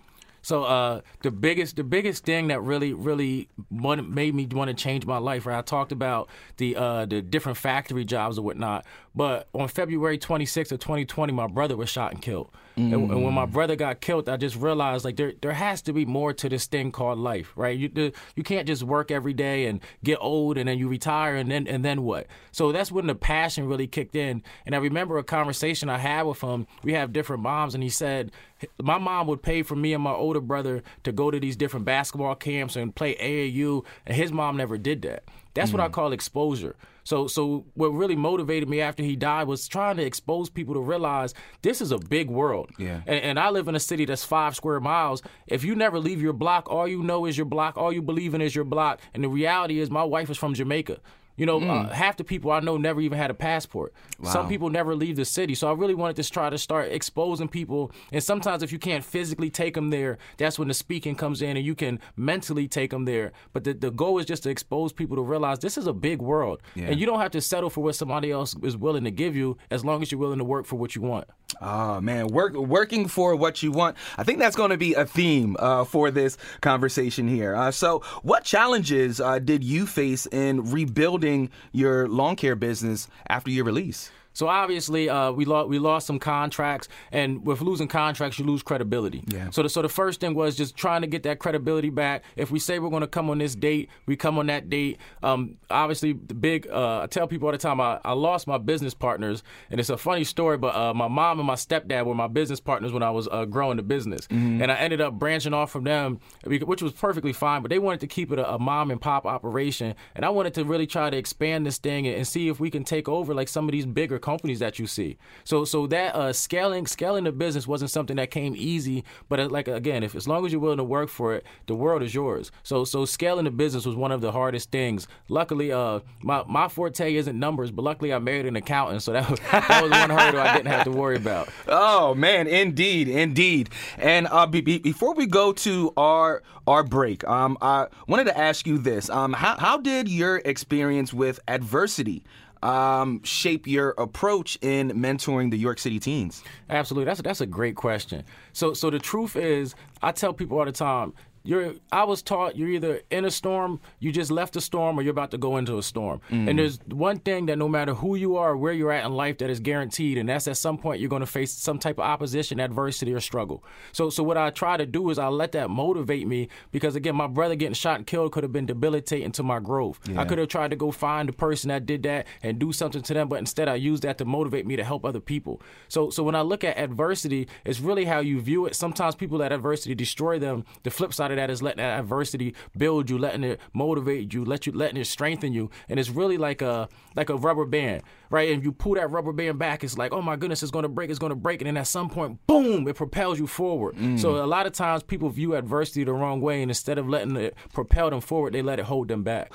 So 0.48 0.64
uh, 0.64 1.02
the 1.24 1.30
biggest 1.30 1.76
the 1.76 1.84
biggest 1.84 2.24
thing 2.24 2.48
that 2.48 2.62
really 2.62 2.94
really 2.94 3.50
made 3.70 4.34
me 4.34 4.48
want 4.50 4.70
to 4.70 4.74
change 4.74 5.06
my 5.06 5.18
life, 5.18 5.46
right? 5.46 5.58
I 5.58 5.62
talked 5.62 5.92
about 5.92 6.30
the 6.56 6.78
uh, 6.78 7.06
the 7.06 7.22
different 7.22 7.58
factory 7.58 8.06
jobs 8.06 8.38
and 8.38 8.46
whatnot, 8.46 8.86
but 9.18 9.48
on 9.52 9.68
February 9.68 10.20
26th 10.20 10.72
of 10.72 10.80
2020, 10.80 11.34
my 11.34 11.48
brother 11.48 11.76
was 11.76 11.90
shot 11.90 12.12
and 12.14 12.22
killed. 12.22 12.52
Mm. 12.78 12.94
And, 12.94 13.12
and, 13.12 13.24
when 13.24 13.34
my 13.34 13.48
brother 13.48 13.76
got 13.76 14.00
killed, 14.00 14.30
I 14.30 14.38
just 14.38 14.56
realized 14.56 15.04
like 15.04 15.16
there 15.16 15.34
there 15.42 15.54
has 15.54 15.82
to 15.84 15.94
be 15.94 16.06
more 16.06 16.34
to 16.34 16.48
this 16.48 16.68
thing 16.68 16.92
called 16.92 17.18
life, 17.18 17.52
right? 17.56 17.76
You 17.76 17.90
the, 17.90 18.14
you 18.36 18.44
can't 18.44 18.68
just 18.68 18.84
work 18.84 19.10
every 19.10 19.34
day 19.34 19.66
and 19.66 19.82
get 20.04 20.20
old 20.22 20.60
and 20.60 20.70
then 20.70 20.78
you 20.78 20.88
retire 20.88 21.36
and 21.36 21.50
then 21.50 21.66
and 21.66 21.84
then 21.84 22.04
what? 22.04 22.28
So 22.52 22.72
that's 22.72 22.92
when 22.92 23.08
the 23.08 23.16
passion 23.16 23.66
really 23.66 23.88
kicked 23.88 24.16
in. 24.16 24.44
And 24.68 24.76
I 24.76 24.78
remember 24.78 25.18
a 25.18 25.24
conversation 25.24 25.90
I 25.90 25.98
had 25.98 26.28
with 26.28 26.42
him. 26.42 26.68
We 26.84 26.94
have 26.94 27.12
different 27.12 27.42
moms, 27.42 27.74
and 27.74 27.82
he 27.82 27.90
said 27.90 28.32
my 28.80 29.00
mom 29.00 29.26
would 29.26 29.42
pay 29.42 29.64
for 29.64 29.76
me 29.76 29.94
and 29.94 30.04
my 30.04 30.14
older 30.14 30.42
brother 30.42 30.84
to 31.06 31.12
go 31.12 31.32
to 31.32 31.40
these 31.40 31.56
different 31.56 31.88
basketball 31.88 32.36
camps 32.36 32.76
and 32.76 32.94
play 32.94 33.16
AAU, 33.16 33.84
and 34.06 34.16
his 34.16 34.32
mom 34.32 34.58
never 34.58 34.78
did 34.78 35.02
that. 35.02 35.24
That's 35.56 35.70
mm-hmm. 35.70 35.80
what 35.80 35.86
I 35.86 35.90
mm. 35.90 35.94
call 35.94 36.12
exposure. 36.12 36.76
So, 37.08 37.26
so 37.28 37.64
what 37.76 37.94
really 37.94 38.18
motivated 38.18 38.68
me 38.68 38.82
after 38.82 39.02
he 39.02 39.16
died 39.16 39.48
was 39.48 39.66
trying 39.66 39.96
to 39.96 40.04
expose 40.04 40.50
people 40.50 40.74
to 40.74 40.82
realize 40.82 41.34
this 41.62 41.80
is 41.80 41.94
a 41.94 41.98
big 41.98 42.30
world. 42.30 42.70
Yeah. 42.78 43.00
And, 43.08 43.24
and, 43.24 43.40
I 43.40 43.50
live 43.50 43.70
in 43.70 43.76
a 43.76 43.80
city 43.80 44.04
that's 44.04 44.26
five 44.26 44.58
square 44.58 44.82
miles. 44.82 45.22
If 45.48 45.64
you 45.64 45.74
never 45.74 46.00
leave 46.00 46.22
your 46.22 46.34
block, 46.34 46.70
all 46.70 46.86
you 46.86 47.02
know 47.02 47.26
is 47.26 47.38
your 47.38 47.46
block. 47.46 47.78
All 47.78 47.94
you 47.94 48.02
believe 48.02 48.34
in 48.34 48.42
is 48.42 48.54
your 48.54 48.66
block. 48.66 49.00
And 49.14 49.24
the 49.24 49.30
reality 49.30 49.80
is, 49.80 49.90
my 49.90 50.04
wife 50.04 50.30
is 50.30 50.38
from 50.38 50.54
Jamaica. 50.54 50.98
You 51.38 51.46
know, 51.46 51.60
mm. 51.60 51.70
uh, 51.70 51.94
half 51.94 52.18
the 52.18 52.24
people 52.24 52.52
I 52.52 52.60
know 52.60 52.78
never 52.78 53.00
even 53.00 53.18
had 53.18 53.30
a 53.30 53.36
passport. 53.36 53.94
Wow. 54.20 54.32
Some 54.32 54.50
people 54.50 54.70
never 54.70 54.96
leave 54.96 55.16
the 55.16 55.24
city. 55.26 55.56
So 55.56 55.70
I 55.70 55.74
really 55.74 55.94
wanted 55.94 56.16
to 56.18 56.30
try 56.30 56.50
to 56.50 56.58
start 56.58 56.92
exposing 56.92 57.48
people. 57.48 57.92
And 58.12 58.24
sometimes 58.24 58.64
if 58.64 58.72
you 58.72 58.80
can't 58.80 59.06
physically 59.06 59.50
take 59.50 59.76
them 59.76 59.92
there, 59.92 60.18
that's 60.38 60.58
when 60.58 60.68
the 60.68 60.74
speaking 60.74 61.16
comes 61.16 61.42
in 61.42 61.56
and 61.56 61.66
you 61.66 61.76
can 61.76 62.00
mentally 62.16 62.68
take 62.68 62.90
them 62.90 63.06
there. 63.06 63.32
But 63.54 63.64
the, 63.64 63.74
the 63.74 63.92
goal 63.92 64.18
is 64.20 64.26
just 64.26 64.44
to 64.44 64.50
expose 64.50 64.92
people 64.92 65.16
to 65.16 65.22
realize 65.22 65.60
this 65.60 65.78
is 65.78 65.88
a 65.88 65.94
big 65.94 66.22
world. 66.22 66.62
Yeah. 66.76 66.88
And 66.88 67.00
you 67.00 67.06
don't 67.06 67.20
have 67.20 67.32
to 67.32 67.42
settle 67.42 67.70
for 67.70 67.82
what 67.82 67.96
somebody 67.96 68.32
else 68.32 68.56
is 68.64 68.76
willing 68.76 69.04
to 69.04 69.12
give 69.12 69.36
you 69.36 69.58
as 69.70 69.86
long 69.86 70.02
as 70.02 70.12
you're 70.12 70.20
willing 70.20 70.40
to 70.40 70.44
work 70.44 70.66
for 70.66 70.76
what 70.76 70.96
you 70.96 71.04
want. 71.04 71.28
Oh 71.62 72.00
man, 72.02 72.28
work 72.28 72.54
working 72.54 73.08
for 73.08 73.36
what 73.36 73.64
you 73.64 73.72
want. 73.72 73.98
I 74.18 74.24
think 74.24 74.40
that's 74.40 74.56
going 74.56 74.70
to 74.70 74.78
be 74.78 74.94
a 74.94 75.06
theme 75.06 75.56
uh, 75.60 75.86
for 75.86 76.12
this 76.12 76.38
conversation 76.62 77.28
here. 77.28 77.56
Uh, 77.56 77.72
so, 77.72 78.00
what 78.22 78.44
challenges 78.44 79.20
uh, 79.20 79.40
did 79.40 79.64
you 79.64 79.88
face 79.88 80.28
in 80.28 80.72
rebuilding 80.72 81.50
your 81.72 82.08
lawn 82.08 82.36
care 82.36 82.56
business 82.56 83.08
after 83.28 83.50
your 83.50 83.66
release? 83.66 84.12
So 84.38 84.48
obviously, 84.48 85.10
uh, 85.10 85.32
we 85.32 85.46
lost 85.46 85.68
we 85.68 85.80
lost 85.80 86.06
some 86.06 86.20
contracts, 86.20 86.88
and 87.12 87.44
with 87.44 87.60
losing 87.60 87.88
contracts, 87.88 88.38
you 88.38 88.46
lose 88.46 88.62
credibility. 88.62 89.24
Yeah. 89.26 89.50
So 89.50 89.64
the 89.64 89.70
so 89.70 89.82
the 89.82 89.90
first 89.90 90.20
thing 90.20 90.36
was 90.36 90.56
just 90.56 90.78
trying 90.78 91.02
to 91.02 91.08
get 91.08 91.24
that 91.24 91.40
credibility 91.40 91.90
back. 91.90 92.24
If 92.36 92.52
we 92.52 92.60
say 92.60 92.78
we're 92.78 92.92
going 92.92 93.02
to 93.02 93.08
come 93.08 93.32
on 93.32 93.40
this 93.40 93.56
date, 93.56 93.90
we 94.06 94.16
come 94.16 94.38
on 94.38 94.46
that 94.46 94.70
date. 94.70 95.00
Um, 95.24 95.56
obviously, 95.72 96.14
the 96.14 96.36
big 96.36 96.68
uh, 96.68 97.00
I 97.02 97.08
tell 97.08 97.28
people 97.28 97.48
all 97.48 97.52
the 97.52 97.58
time 97.58 97.82
I, 97.82 98.00
I 98.06 98.14
lost 98.14 98.46
my 98.46 98.60
business 98.60 98.94
partners, 98.94 99.42
and 99.72 99.80
it's 99.80 99.90
a 99.90 99.98
funny 99.98 100.24
story, 100.24 100.60
but 100.60 100.76
uh, 100.76 100.94
my 100.94 101.08
mom 101.08 101.40
and 101.40 101.48
my 101.48 101.56
stepdad 101.56 102.06
were 102.06 102.14
my 102.14 102.28
business 102.28 102.60
partners 102.60 102.94
when 102.94 103.02
I 103.02 103.10
was 103.10 103.28
uh, 103.32 103.46
growing 103.46 103.78
the 103.78 103.84
business, 103.84 104.28
mm-hmm. 104.28 104.62
and 104.62 104.72
I 104.72 104.76
ended 104.76 105.02
up 105.02 105.14
branching 105.14 105.56
off 105.56 105.72
from 105.72 105.84
them, 105.84 106.20
which 106.46 106.84
was 106.84 106.94
perfectly 106.94 107.34
fine. 107.34 107.64
But 107.64 107.72
they 107.72 107.80
wanted 107.80 108.02
to 108.02 108.08
keep 108.08 108.32
it 108.32 108.38
a, 108.38 108.54
a 108.54 108.60
mom 108.60 108.92
and 108.92 109.02
pop 109.02 109.26
operation, 109.26 109.96
and 110.14 110.24
I 110.24 110.30
wanted 110.30 110.54
to 110.54 110.64
really 110.64 110.86
try 110.86 111.10
to 111.10 111.18
expand 111.18 111.66
this 111.66 111.80
thing 111.80 112.06
and, 112.06 112.18
and 112.18 112.28
see 112.28 112.50
if 112.50 112.60
we 112.60 112.70
can 112.70 112.84
take 112.84 113.10
over 113.10 113.34
like 113.34 113.48
some 113.48 113.68
of 113.68 113.72
these 113.72 113.88
bigger 113.88 114.20
companies 114.28 114.60
that 114.60 114.78
you 114.78 114.88
see. 114.88 115.18
So 115.46 115.64
so 115.64 115.88
that 115.88 116.14
uh, 116.14 116.34
scaling 116.34 116.86
scaling 116.86 117.24
the 117.24 117.32
business 117.32 117.66
wasn't 117.66 117.92
something 117.92 118.18
that 118.18 118.30
came 118.30 118.54
easy. 118.58 119.06
But 119.30 119.40
uh, 119.40 119.48
like 119.48 119.70
again, 119.70 120.04
if 120.04 120.16
as 120.16 120.28
long 120.28 120.46
as 120.46 120.52
you're 120.52 120.60
willing 120.60 120.84
to 120.86 120.90
work 120.98 121.08
for 121.08 121.34
it, 121.34 121.46
the 121.68 121.76
world 121.76 122.04
is 122.04 122.14
yours. 122.14 122.52
So 122.64 122.84
so 122.84 123.06
scaling 123.06 123.46
the 123.46 123.52
business 123.52 123.86
was 123.86 123.96
one 123.96 124.12
of 124.12 124.20
the 124.20 124.34
hardest 124.34 124.70
things. 124.70 125.08
Luckily, 125.30 125.72
uh, 125.72 126.02
my 126.22 126.44
my 126.46 126.68
forte 126.68 127.16
isn't 127.16 127.40
numbers, 127.40 127.72
but 127.72 127.84
luckily 127.84 128.12
I 128.12 128.20
married 128.20 128.46
an 128.46 128.58
accountant, 128.58 129.02
so 129.02 129.14
that 129.14 129.30
was, 129.30 129.40
that 129.40 129.82
was 129.82 129.92
one 129.92 130.10
hurdle 130.10 130.42
I 130.42 130.58
didn't 130.58 130.74
have 130.76 130.84
to 130.84 130.92
worry 130.92 131.16
about. 131.16 131.48
Oh 131.70 132.14
man, 132.14 132.48
indeed, 132.48 133.08
indeed. 133.08 133.70
And 133.98 134.28
uh, 134.30 134.46
be, 134.46 134.60
be, 134.60 134.78
before 134.80 135.14
we 135.14 135.26
go 135.26 135.54
to 135.54 135.94
our 135.96 136.44
our 136.68 136.84
break, 136.84 137.26
um, 137.26 137.58
I 137.62 137.88
wanted 138.10 138.26
to 138.26 138.38
ask 138.38 138.68
you 138.68 138.78
this: 138.78 139.10
um, 139.10 139.32
how 139.32 139.56
how 139.58 139.78
did 139.78 140.10
your 140.10 140.42
experience 140.44 141.14
with 141.14 141.40
adversity 141.48 142.24
um, 142.64 143.24
shape 143.24 143.68
your 143.68 143.94
approach 143.98 144.58
in 144.62 144.92
mentoring 144.92 145.52
the 145.52 145.58
York 145.58 145.80
City 145.80 146.00
teens? 146.00 146.44
Absolutely, 146.70 147.06
that's 147.06 147.22
that's 147.22 147.42
a 147.42 147.46
great 147.46 147.76
question. 147.76 148.24
So 148.54 148.74
so 148.74 148.90
the 148.90 149.00
truth 149.00 149.36
is, 149.36 149.76
I 150.02 150.12
tell 150.12 150.34
people 150.34 150.60
all 150.60 150.66
the 150.66 150.72
time, 150.72 151.14
you're 151.48 151.76
I 151.92 152.04
was 152.04 152.22
taught 152.22 152.58
you're 152.58 152.70
either 152.70 153.02
in 153.10 153.24
a 153.24 153.32
storm, 153.32 153.80
you 154.00 154.12
just 154.12 154.30
left 154.30 154.56
a 154.58 154.62
storm, 154.62 155.00
or 155.00 155.02
you're 155.02 155.12
about 155.12 155.32
to 155.32 155.38
go 155.38 155.56
into 155.58 155.78
a 155.78 155.84
storm. 155.84 156.20
Mm. 156.30 156.50
And 156.50 156.60
there's 156.60 156.80
one 156.88 157.20
thing 157.20 157.46
that 157.46 157.58
no 157.58 157.70
matter 157.70 157.94
who 157.94 158.16
you 158.16 158.36
are, 158.36 158.52
or 158.52 158.58
where 158.58 158.74
you're 158.74 158.92
at 158.92 159.06
in 159.06 159.14
life, 159.14 159.38
that 159.38 159.50
is 159.50 159.62
guaranteed, 159.62 160.18
and 160.18 160.28
that's 160.28 160.48
at 160.48 160.58
some 160.58 160.78
point 160.78 161.00
you're 161.00 161.10
going 161.10 161.22
to 161.22 161.26
face 161.26 161.54
some 161.54 161.80
type 161.80 162.00
of 162.00 162.04
opposition, 162.04 162.60
adversity, 162.60 163.14
or 163.14 163.22
struggle. 163.22 163.64
So, 163.94 164.10
so 164.10 164.24
what 164.24 164.38
I 164.38 164.50
try 164.50 164.76
to 164.76 164.86
do 164.86 165.10
is 165.10 165.18
I 165.18 165.28
let 165.28 165.54
that 165.54 165.70
motivate 165.70 166.28
me 166.28 166.50
because 166.72 166.96
again, 166.96 167.16
my 167.16 167.28
brother 167.28 167.56
getting 167.56 167.74
shot 167.74 167.96
and 167.98 168.06
killed 168.06 168.34
could 168.34 168.44
have 168.44 168.52
been 168.52 168.66
debilitating 168.66 169.32
to 169.34 169.44
my 169.44 169.60
growth. 169.60 170.00
Yeah. 170.10 170.22
I 170.22 170.26
could 170.26 170.40
have 170.40 170.50
tried 170.50 170.72
to 170.72 170.76
go 170.76 170.92
find 170.92 171.30
the 171.30 171.34
person 171.34 171.70
that 171.70 171.86
did 171.86 172.04
that 172.04 172.28
and 172.44 172.60
do 172.60 172.74
something 172.74 173.02
to 173.04 173.14
them, 173.14 173.30
but 173.30 173.40
instead 173.40 173.70
I 173.70 173.76
used 173.76 174.04
that 174.04 174.18
to 174.18 174.26
motivate 174.26 174.66
me 174.66 174.76
to 174.76 174.84
help 174.84 175.06
other 175.06 175.22
people. 175.22 175.62
So, 175.88 176.10
so 176.10 176.24
when 176.24 176.36
I 176.36 176.42
look 176.42 176.66
at 176.66 176.78
adversity, 176.78 177.48
it's 177.64 177.80
really 177.80 178.04
how 178.04 178.20
you 178.20 178.42
view 178.42 178.66
it. 178.66 178.76
Sometimes 178.76 179.16
people 179.16 179.38
that 179.38 179.54
adversity 179.54 179.96
destroy 179.96 180.40
them. 180.40 180.66
The 180.84 180.92
flip 180.92 181.14
side 181.14 181.32
of 181.32 181.37
that 181.38 181.50
is 181.50 181.62
letting 181.62 181.78
that 181.78 182.00
adversity 182.00 182.54
build 182.78 183.10
you, 183.10 183.18
letting 183.18 183.44
it 183.44 183.60
motivate 183.74 184.34
you, 184.34 184.46
let 184.46 184.66
you 184.66 184.72
letting 184.72 184.98
it 184.98 185.06
strengthen 185.06 185.54
you. 185.54 185.70
And 185.90 186.00
it's 186.00 186.10
really 186.10 186.38
like 186.38 186.62
a 186.62 186.90
like 187.16 187.30
a 187.30 187.36
rubber 187.36 187.66
band, 187.66 188.04
right? 188.30 188.52
And 188.52 188.64
you 188.64 188.72
pull 188.72 188.96
that 188.96 189.10
rubber 189.10 189.34
band 189.34 189.60
back, 189.60 189.84
it's 189.84 189.98
like, 189.98 190.14
oh 190.14 190.22
my 190.22 190.36
goodness, 190.36 190.62
it's 190.64 190.72
gonna 190.72 190.90
break, 190.90 191.10
it's 191.10 191.20
gonna 191.20 191.36
break. 191.36 191.62
And 191.62 191.68
then 191.68 191.78
at 191.78 191.88
some 191.88 192.10
point, 192.10 192.46
boom, 192.48 192.88
it 192.88 192.96
propels 192.96 193.40
you 193.40 193.48
forward. 193.48 193.96
Mm. 193.96 194.20
So 194.20 194.44
a 194.44 194.48
lot 194.48 194.66
of 194.66 194.74
times 194.74 195.04
people 195.04 195.30
view 195.30 195.56
adversity 195.56 196.04
the 196.04 196.14
wrong 196.14 196.42
way, 196.42 196.62
and 196.62 196.70
instead 196.70 196.98
of 196.98 197.08
letting 197.08 197.36
it 197.36 197.56
propel 197.74 198.10
them 198.10 198.22
forward, 198.22 198.54
they 198.54 198.62
let 198.62 198.80
it 198.80 198.86
hold 198.86 199.08
them 199.08 199.24
back. 199.24 199.52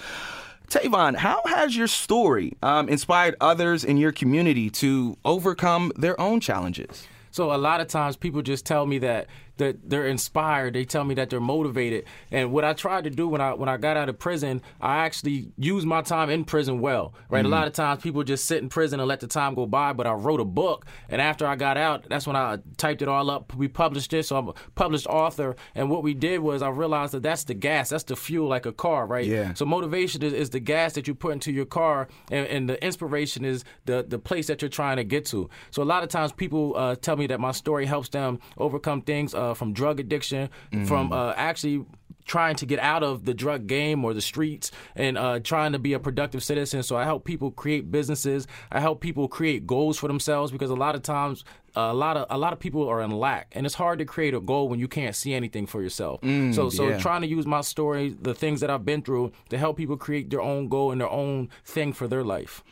Tavon, 0.68 1.16
how 1.16 1.42
has 1.44 1.76
your 1.76 1.86
story 1.86 2.56
um, 2.62 2.88
inspired 2.88 3.36
others 3.42 3.84
in 3.84 3.98
your 3.98 4.10
community 4.10 4.70
to 4.70 5.18
overcome 5.24 5.92
their 5.96 6.18
own 6.18 6.40
challenges? 6.40 7.06
So 7.30 7.54
a 7.54 7.56
lot 7.56 7.80
of 7.80 7.88
times 7.88 8.16
people 8.16 8.42
just 8.42 8.64
tell 8.64 8.86
me 8.86 8.98
that 8.98 9.26
that 9.58 9.88
they're 9.88 10.06
inspired. 10.06 10.74
They 10.74 10.84
tell 10.84 11.04
me 11.04 11.14
that 11.14 11.30
they're 11.30 11.40
motivated. 11.40 12.04
And 12.30 12.52
what 12.52 12.64
I 12.64 12.72
tried 12.72 13.04
to 13.04 13.10
do 13.10 13.28
when 13.28 13.40
I 13.40 13.54
when 13.54 13.68
I 13.68 13.76
got 13.76 13.96
out 13.96 14.08
of 14.08 14.18
prison, 14.18 14.62
I 14.80 14.98
actually 14.98 15.52
used 15.56 15.86
my 15.86 16.02
time 16.02 16.30
in 16.30 16.44
prison 16.44 16.80
well. 16.80 17.14
Right. 17.28 17.44
Mm-hmm. 17.44 17.52
A 17.52 17.56
lot 17.56 17.66
of 17.66 17.72
times 17.72 18.02
people 18.02 18.22
just 18.24 18.46
sit 18.46 18.62
in 18.62 18.68
prison 18.68 19.00
and 19.00 19.08
let 19.08 19.20
the 19.20 19.26
time 19.26 19.54
go 19.54 19.66
by. 19.66 19.92
But 19.92 20.06
I 20.06 20.12
wrote 20.12 20.40
a 20.40 20.44
book, 20.44 20.86
and 21.08 21.20
after 21.20 21.46
I 21.46 21.56
got 21.56 21.76
out, 21.76 22.08
that's 22.08 22.26
when 22.26 22.36
I 22.36 22.58
typed 22.76 23.02
it 23.02 23.08
all 23.08 23.30
up. 23.30 23.54
We 23.54 23.68
published 23.68 24.12
it, 24.12 24.24
so 24.24 24.36
I'm 24.36 24.48
a 24.48 24.54
published 24.74 25.06
author. 25.06 25.56
And 25.74 25.90
what 25.90 26.02
we 26.02 26.14
did 26.14 26.40
was 26.40 26.62
I 26.62 26.70
realized 26.70 27.12
that 27.12 27.22
that's 27.22 27.44
the 27.44 27.54
gas, 27.54 27.90
that's 27.90 28.04
the 28.04 28.16
fuel, 28.16 28.48
like 28.48 28.66
a 28.66 28.72
car, 28.72 29.06
right? 29.06 29.26
Yeah. 29.26 29.54
So 29.54 29.64
motivation 29.64 30.22
is, 30.22 30.32
is 30.32 30.50
the 30.50 30.60
gas 30.60 30.94
that 30.94 31.06
you 31.06 31.14
put 31.14 31.32
into 31.32 31.52
your 31.52 31.66
car, 31.66 32.08
and, 32.30 32.46
and, 32.46 32.62
the 32.62 32.82
inspiration 32.82 33.44
is 33.44 33.64
the 33.86 34.04
the 34.06 34.18
place 34.18 34.46
that 34.46 34.62
you're 34.62 34.68
trying 34.68 34.96
to 34.96 35.04
get 35.04 35.26
to. 35.26 35.50
So 35.72 35.82
a 35.82 35.84
lot 35.84 36.04
of 36.04 36.08
times 36.08 36.32
people 36.32 36.74
uh, 36.76 36.94
tell 36.94 37.16
me 37.16 37.26
that 37.26 37.40
my 37.40 37.50
story 37.50 37.86
helps 37.86 38.08
them 38.08 38.38
overcome 38.56 39.02
things. 39.02 39.34
Uh, 39.34 39.41
uh, 39.42 39.54
from 39.54 39.72
drug 39.72 40.00
addiction, 40.00 40.48
mm-hmm. 40.72 40.84
from 40.86 41.12
uh, 41.12 41.32
actually 41.36 41.84
trying 42.24 42.56
to 42.56 42.66
get 42.66 42.78
out 42.78 43.02
of 43.02 43.24
the 43.24 43.34
drug 43.34 43.66
game 43.66 44.04
or 44.04 44.14
the 44.14 44.20
streets 44.20 44.70
and 44.94 45.18
uh, 45.18 45.40
trying 45.40 45.72
to 45.72 45.78
be 45.78 45.92
a 45.92 45.98
productive 45.98 46.42
citizen. 46.42 46.82
So 46.82 46.96
I 46.96 47.04
help 47.04 47.24
people 47.24 47.50
create 47.50 47.90
businesses. 47.90 48.46
I 48.70 48.80
help 48.80 49.00
people 49.00 49.28
create 49.28 49.66
goals 49.66 49.98
for 49.98 50.08
themselves 50.08 50.52
because 50.52 50.70
a 50.70 50.74
lot 50.74 50.94
of 50.94 51.02
times 51.02 51.44
a 51.74 51.94
lot 51.94 52.16
of 52.16 52.26
a 52.28 52.36
lot 52.36 52.52
of 52.52 52.58
people 52.58 52.86
are 52.88 53.00
in 53.00 53.10
lack, 53.10 53.50
and 53.52 53.64
it's 53.64 53.74
hard 53.74 53.98
to 53.98 54.04
create 54.04 54.34
a 54.34 54.40
goal 54.40 54.68
when 54.68 54.78
you 54.78 54.88
can't 54.88 55.16
see 55.16 55.32
anything 55.32 55.66
for 55.66 55.82
yourself. 55.82 56.20
Mm, 56.20 56.54
so 56.54 56.68
so 56.68 56.88
yeah. 56.88 56.98
trying 56.98 57.22
to 57.22 57.26
use 57.26 57.46
my 57.46 57.62
story, 57.62 58.14
the 58.20 58.34
things 58.34 58.60
that 58.60 58.70
I've 58.70 58.84
been 58.84 59.02
through, 59.02 59.32
to 59.48 59.58
help 59.58 59.76
people 59.76 59.96
create 59.96 60.28
their 60.30 60.42
own 60.42 60.68
goal 60.68 60.92
and 60.92 61.00
their 61.00 61.10
own 61.10 61.48
thing 61.64 61.92
for 61.92 62.06
their 62.06 62.24
life. 62.24 62.62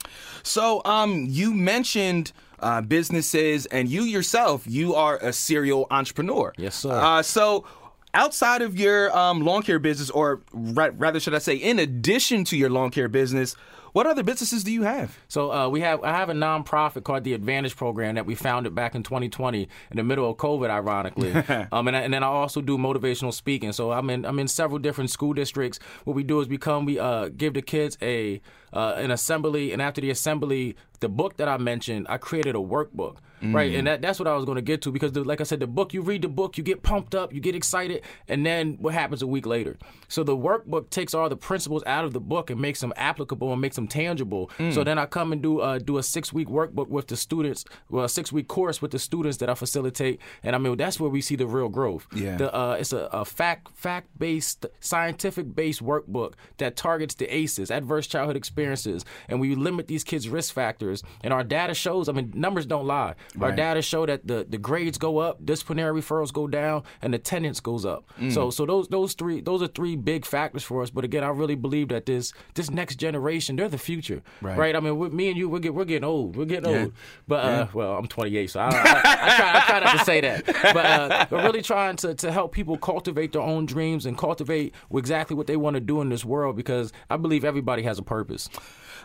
So 0.43 0.83
um, 0.85 1.27
you 1.29 1.55
mentioned 1.55 2.33
uh, 2.61 2.83
businesses, 2.83 3.67
and 3.67 3.89
you 3.89 4.03
yourself, 4.03 4.65
you 4.67 4.95
are 4.95 5.17
a 5.19 5.33
serial 5.33 5.87
entrepreneur. 5.91 6.53
Yes, 6.59 6.75
sir. 6.75 6.93
Uh, 6.93 7.23
so 7.23 7.65
outside 8.15 8.63
of 8.63 8.79
your 8.79 9.17
um, 9.17 9.43
lawn 9.43 9.63
care 9.63 9.79
business, 9.79 10.11
or 10.11 10.41
ra- 10.53 10.91
rather, 10.97 11.21
should 11.21 11.35
I 11.35 11.39
say, 11.39 11.55
in 11.55 11.79
addition 11.79 12.45
to 12.45 12.57
your 12.57 12.71
lawn 12.71 12.91
care 12.91 13.09
business, 13.09 13.57
what 13.93 14.07
other 14.07 14.23
businesses 14.23 14.65
do 14.65 14.73
you 14.73 14.83
have? 14.83 15.19
So 15.29 15.53
uh, 15.53 15.69
we 15.69 15.81
have 15.81 16.03
I 16.03 16.13
have 16.13 16.29
a 16.29 16.35
nonprofit 16.35 17.05
called 17.05 17.25
the 17.25 17.35
Advantage 17.35 17.77
Program 17.77 18.15
that 18.15 18.27
we 18.27 18.35
founded 18.35 18.75
back 18.75 18.95
in 18.95 19.03
2020 19.03 19.69
in 19.91 19.97
the 19.97 20.03
middle 20.05 20.31
of 20.31 20.37
COVID, 20.37 20.71
ironically. 20.71 21.33
um, 21.73 21.89
and, 21.89 21.97
I, 21.97 22.01
and, 22.01 22.15
then 22.15 22.23
I 22.23 22.27
also 22.27 22.61
do 22.61 22.79
motivational 22.79 23.33
speaking. 23.33 23.73
So 23.73 23.93
I'm 23.93 24.11
in 24.11 24.25
I'm 24.25 24.39
in 24.39 24.49
several 24.49 24.79
different 24.79 25.11
school 25.11 25.33
districts. 25.33 25.79
What 26.05 26.15
we 26.15 26.23
do 26.23 26.41
is 26.41 26.49
we 26.49 26.59
come 26.59 26.85
we 26.85 26.99
uh, 26.99 27.29
give 27.29 27.55
the 27.55 27.63
kids 27.63 27.99
a 28.03 28.41
uh, 28.73 28.95
an 28.97 29.11
assembly, 29.11 29.73
and 29.73 29.83
after 29.83 30.01
the 30.01 30.11
assembly, 30.11 30.77
the 31.01 31.09
book 31.09 31.37
that 31.39 31.49
I 31.49 31.57
mentioned, 31.57 32.07
I 32.09 32.19
created 32.19 32.55
a 32.55 32.59
workbook, 32.59 33.17
mm. 33.43 33.55
right? 33.55 33.75
And 33.75 33.87
that, 33.87 34.03
that's 34.03 34.19
what 34.19 34.29
I 34.29 34.35
was 34.35 34.45
going 34.45 34.57
to 34.57 34.63
get 34.63 34.83
to 34.83 34.93
because, 34.93 35.13
the, 35.13 35.25
like 35.25 35.41
I 35.41 35.45
said, 35.45 35.61
the 35.61 35.67
book, 35.67 35.93
you 35.93 36.03
read 36.03 36.23
the 36.23 36.29
book, 36.29 36.57
you 36.57 36.63
get 36.63 36.83
pumped 36.83 37.15
up, 37.15 37.33
you 37.33 37.41
get 37.41 37.55
excited, 37.55 38.03
and 38.29 38.45
then 38.47 38.77
what 38.79 38.95
happens 38.95 39.23
a 39.23 39.27
week 39.27 39.47
later? 39.47 39.77
So 40.09 40.23
the 40.23 40.37
workbook 40.37 40.91
takes 40.91 41.15
all 41.15 41.29
the 41.29 41.37
principles 41.37 41.83
out 41.87 42.05
of 42.05 42.13
the 42.13 42.21
book 42.21 42.51
and 42.51 42.61
makes 42.61 42.81
them 42.81 42.93
applicable 42.97 43.51
and 43.53 43.61
makes 43.61 43.77
them 43.77 43.80
some 43.81 43.89
tangible. 43.89 44.51
Mm. 44.59 44.75
So 44.75 44.85
then 44.85 44.99
I 44.99 45.07
come 45.07 45.33
and 45.33 45.43
do 45.43 45.61
uh, 45.61 45.79
do 45.79 45.97
a 45.99 46.03
six 46.03 46.33
week 46.33 46.49
workbook 46.49 46.89
with 46.89 47.07
the 47.07 47.17
students, 47.17 47.65
well, 47.89 48.05
a 48.05 48.09
six 48.09 48.31
week 48.31 48.49
course 48.49 48.83
with 48.83 48.91
the 48.91 48.99
students 48.99 49.39
that 49.39 49.49
I 49.49 49.55
facilitate, 49.55 50.21
and 50.43 50.55
I 50.55 50.59
mean 50.59 50.77
that's 50.77 51.01
where 51.01 51.11
we 51.11 51.21
see 51.23 51.37
the 51.37 51.47
real 51.47 51.69
growth. 51.69 52.07
Yeah, 52.15 52.37
the, 52.37 52.55
uh, 52.55 52.77
it's 52.79 52.93
a, 52.93 53.09
a 53.13 53.25
fact 53.25 53.71
fact 53.75 54.09
based, 54.19 54.67
scientific 54.81 55.55
based 55.55 55.83
workbook 55.83 56.35
that 56.59 56.77
targets 56.77 57.15
the 57.15 57.27
ACEs, 57.35 57.71
adverse 57.71 58.07
childhood 58.07 58.37
experiences, 58.37 59.05
and 59.29 59.41
we 59.41 59.55
limit 59.55 59.89
these 59.89 60.05
kids' 60.05 60.29
risk 60.29 60.53
factors. 60.55 61.03
And 61.23 61.33
our 61.33 61.45
data 61.45 61.75
shows, 61.75 62.09
I 62.09 62.13
mean, 62.13 62.33
numbers 62.35 62.67
don't 62.67 62.87
lie. 62.87 63.15
Right. 63.35 63.51
Our 63.51 63.57
data 63.57 63.83
show 63.83 64.05
that 64.07 64.27
the 64.27 64.47
the 64.49 64.59
grades 64.59 64.99
go 64.99 65.19
up, 65.19 65.45
disciplinary 65.45 66.01
referrals 66.01 66.33
go 66.33 66.47
down, 66.47 66.83
and 67.01 67.15
attendance 67.15 67.61
goes 67.61 67.87
up. 67.87 68.05
Mm. 68.21 68.33
So 68.33 68.51
so 68.51 68.67
those 68.67 68.89
those 68.89 69.15
three 69.15 69.41
those 69.41 69.63
are 69.63 69.69
three 69.69 69.97
big 69.97 70.27
factors 70.27 70.65
for 70.65 70.83
us. 70.83 70.91
But 70.91 71.05
again, 71.05 71.25
I 71.25 71.29
really 71.29 71.55
believe 71.55 71.89
that 71.89 72.05
this 72.05 72.33
this 72.55 72.71
next 72.71 72.97
generation, 72.97 73.57
they're 73.57 73.70
the 73.71 73.79
future, 73.79 74.23
right? 74.41 74.57
right? 74.57 74.77
I 74.77 74.81
mean, 74.81 74.99
with 74.99 75.13
me 75.13 75.29
and 75.29 75.37
you, 75.37 75.49
we're, 75.49 75.59
get, 75.59 75.75
we're 75.75 75.85
getting 75.85 76.05
old. 76.05 76.37
We're 76.37 76.45
getting 76.45 76.71
yeah. 76.71 76.83
old. 76.83 76.93
But 77.27 77.45
uh, 77.45 77.67
well, 77.73 77.97
I'm 77.97 78.07
28, 78.07 78.51
so 78.51 78.61
I, 78.61 78.65
I, 78.65 78.69
I, 78.69 78.73
try, 78.73 79.53
I, 79.55 79.65
try, 79.67 79.81
not 79.81 79.99
to 79.99 80.05
say 80.05 80.21
that. 80.21 80.47
But 80.47 80.87
uh, 80.87 81.27
we're 81.31 81.43
really 81.43 81.63
trying 81.63 81.97
to 81.97 82.15
to 82.15 82.33
help 82.33 82.53
people 82.53 82.77
cultivate 82.77 83.33
their 83.33 83.43
own 83.43 83.67
dreams 83.67 84.07
and 84.07 84.17
cultivate 84.17 84.75
exactly 84.93 85.37
what 85.37 85.47
they 85.47 85.57
want 85.57 85.75
to 85.75 85.81
do 85.81 86.01
in 86.01 86.09
this 86.09 86.25
world 86.25 86.57
because 86.57 86.93
I 87.09 87.17
believe 87.17 87.45
everybody 87.45 87.83
has 87.83 87.99
a 87.99 88.03
purpose. 88.03 88.49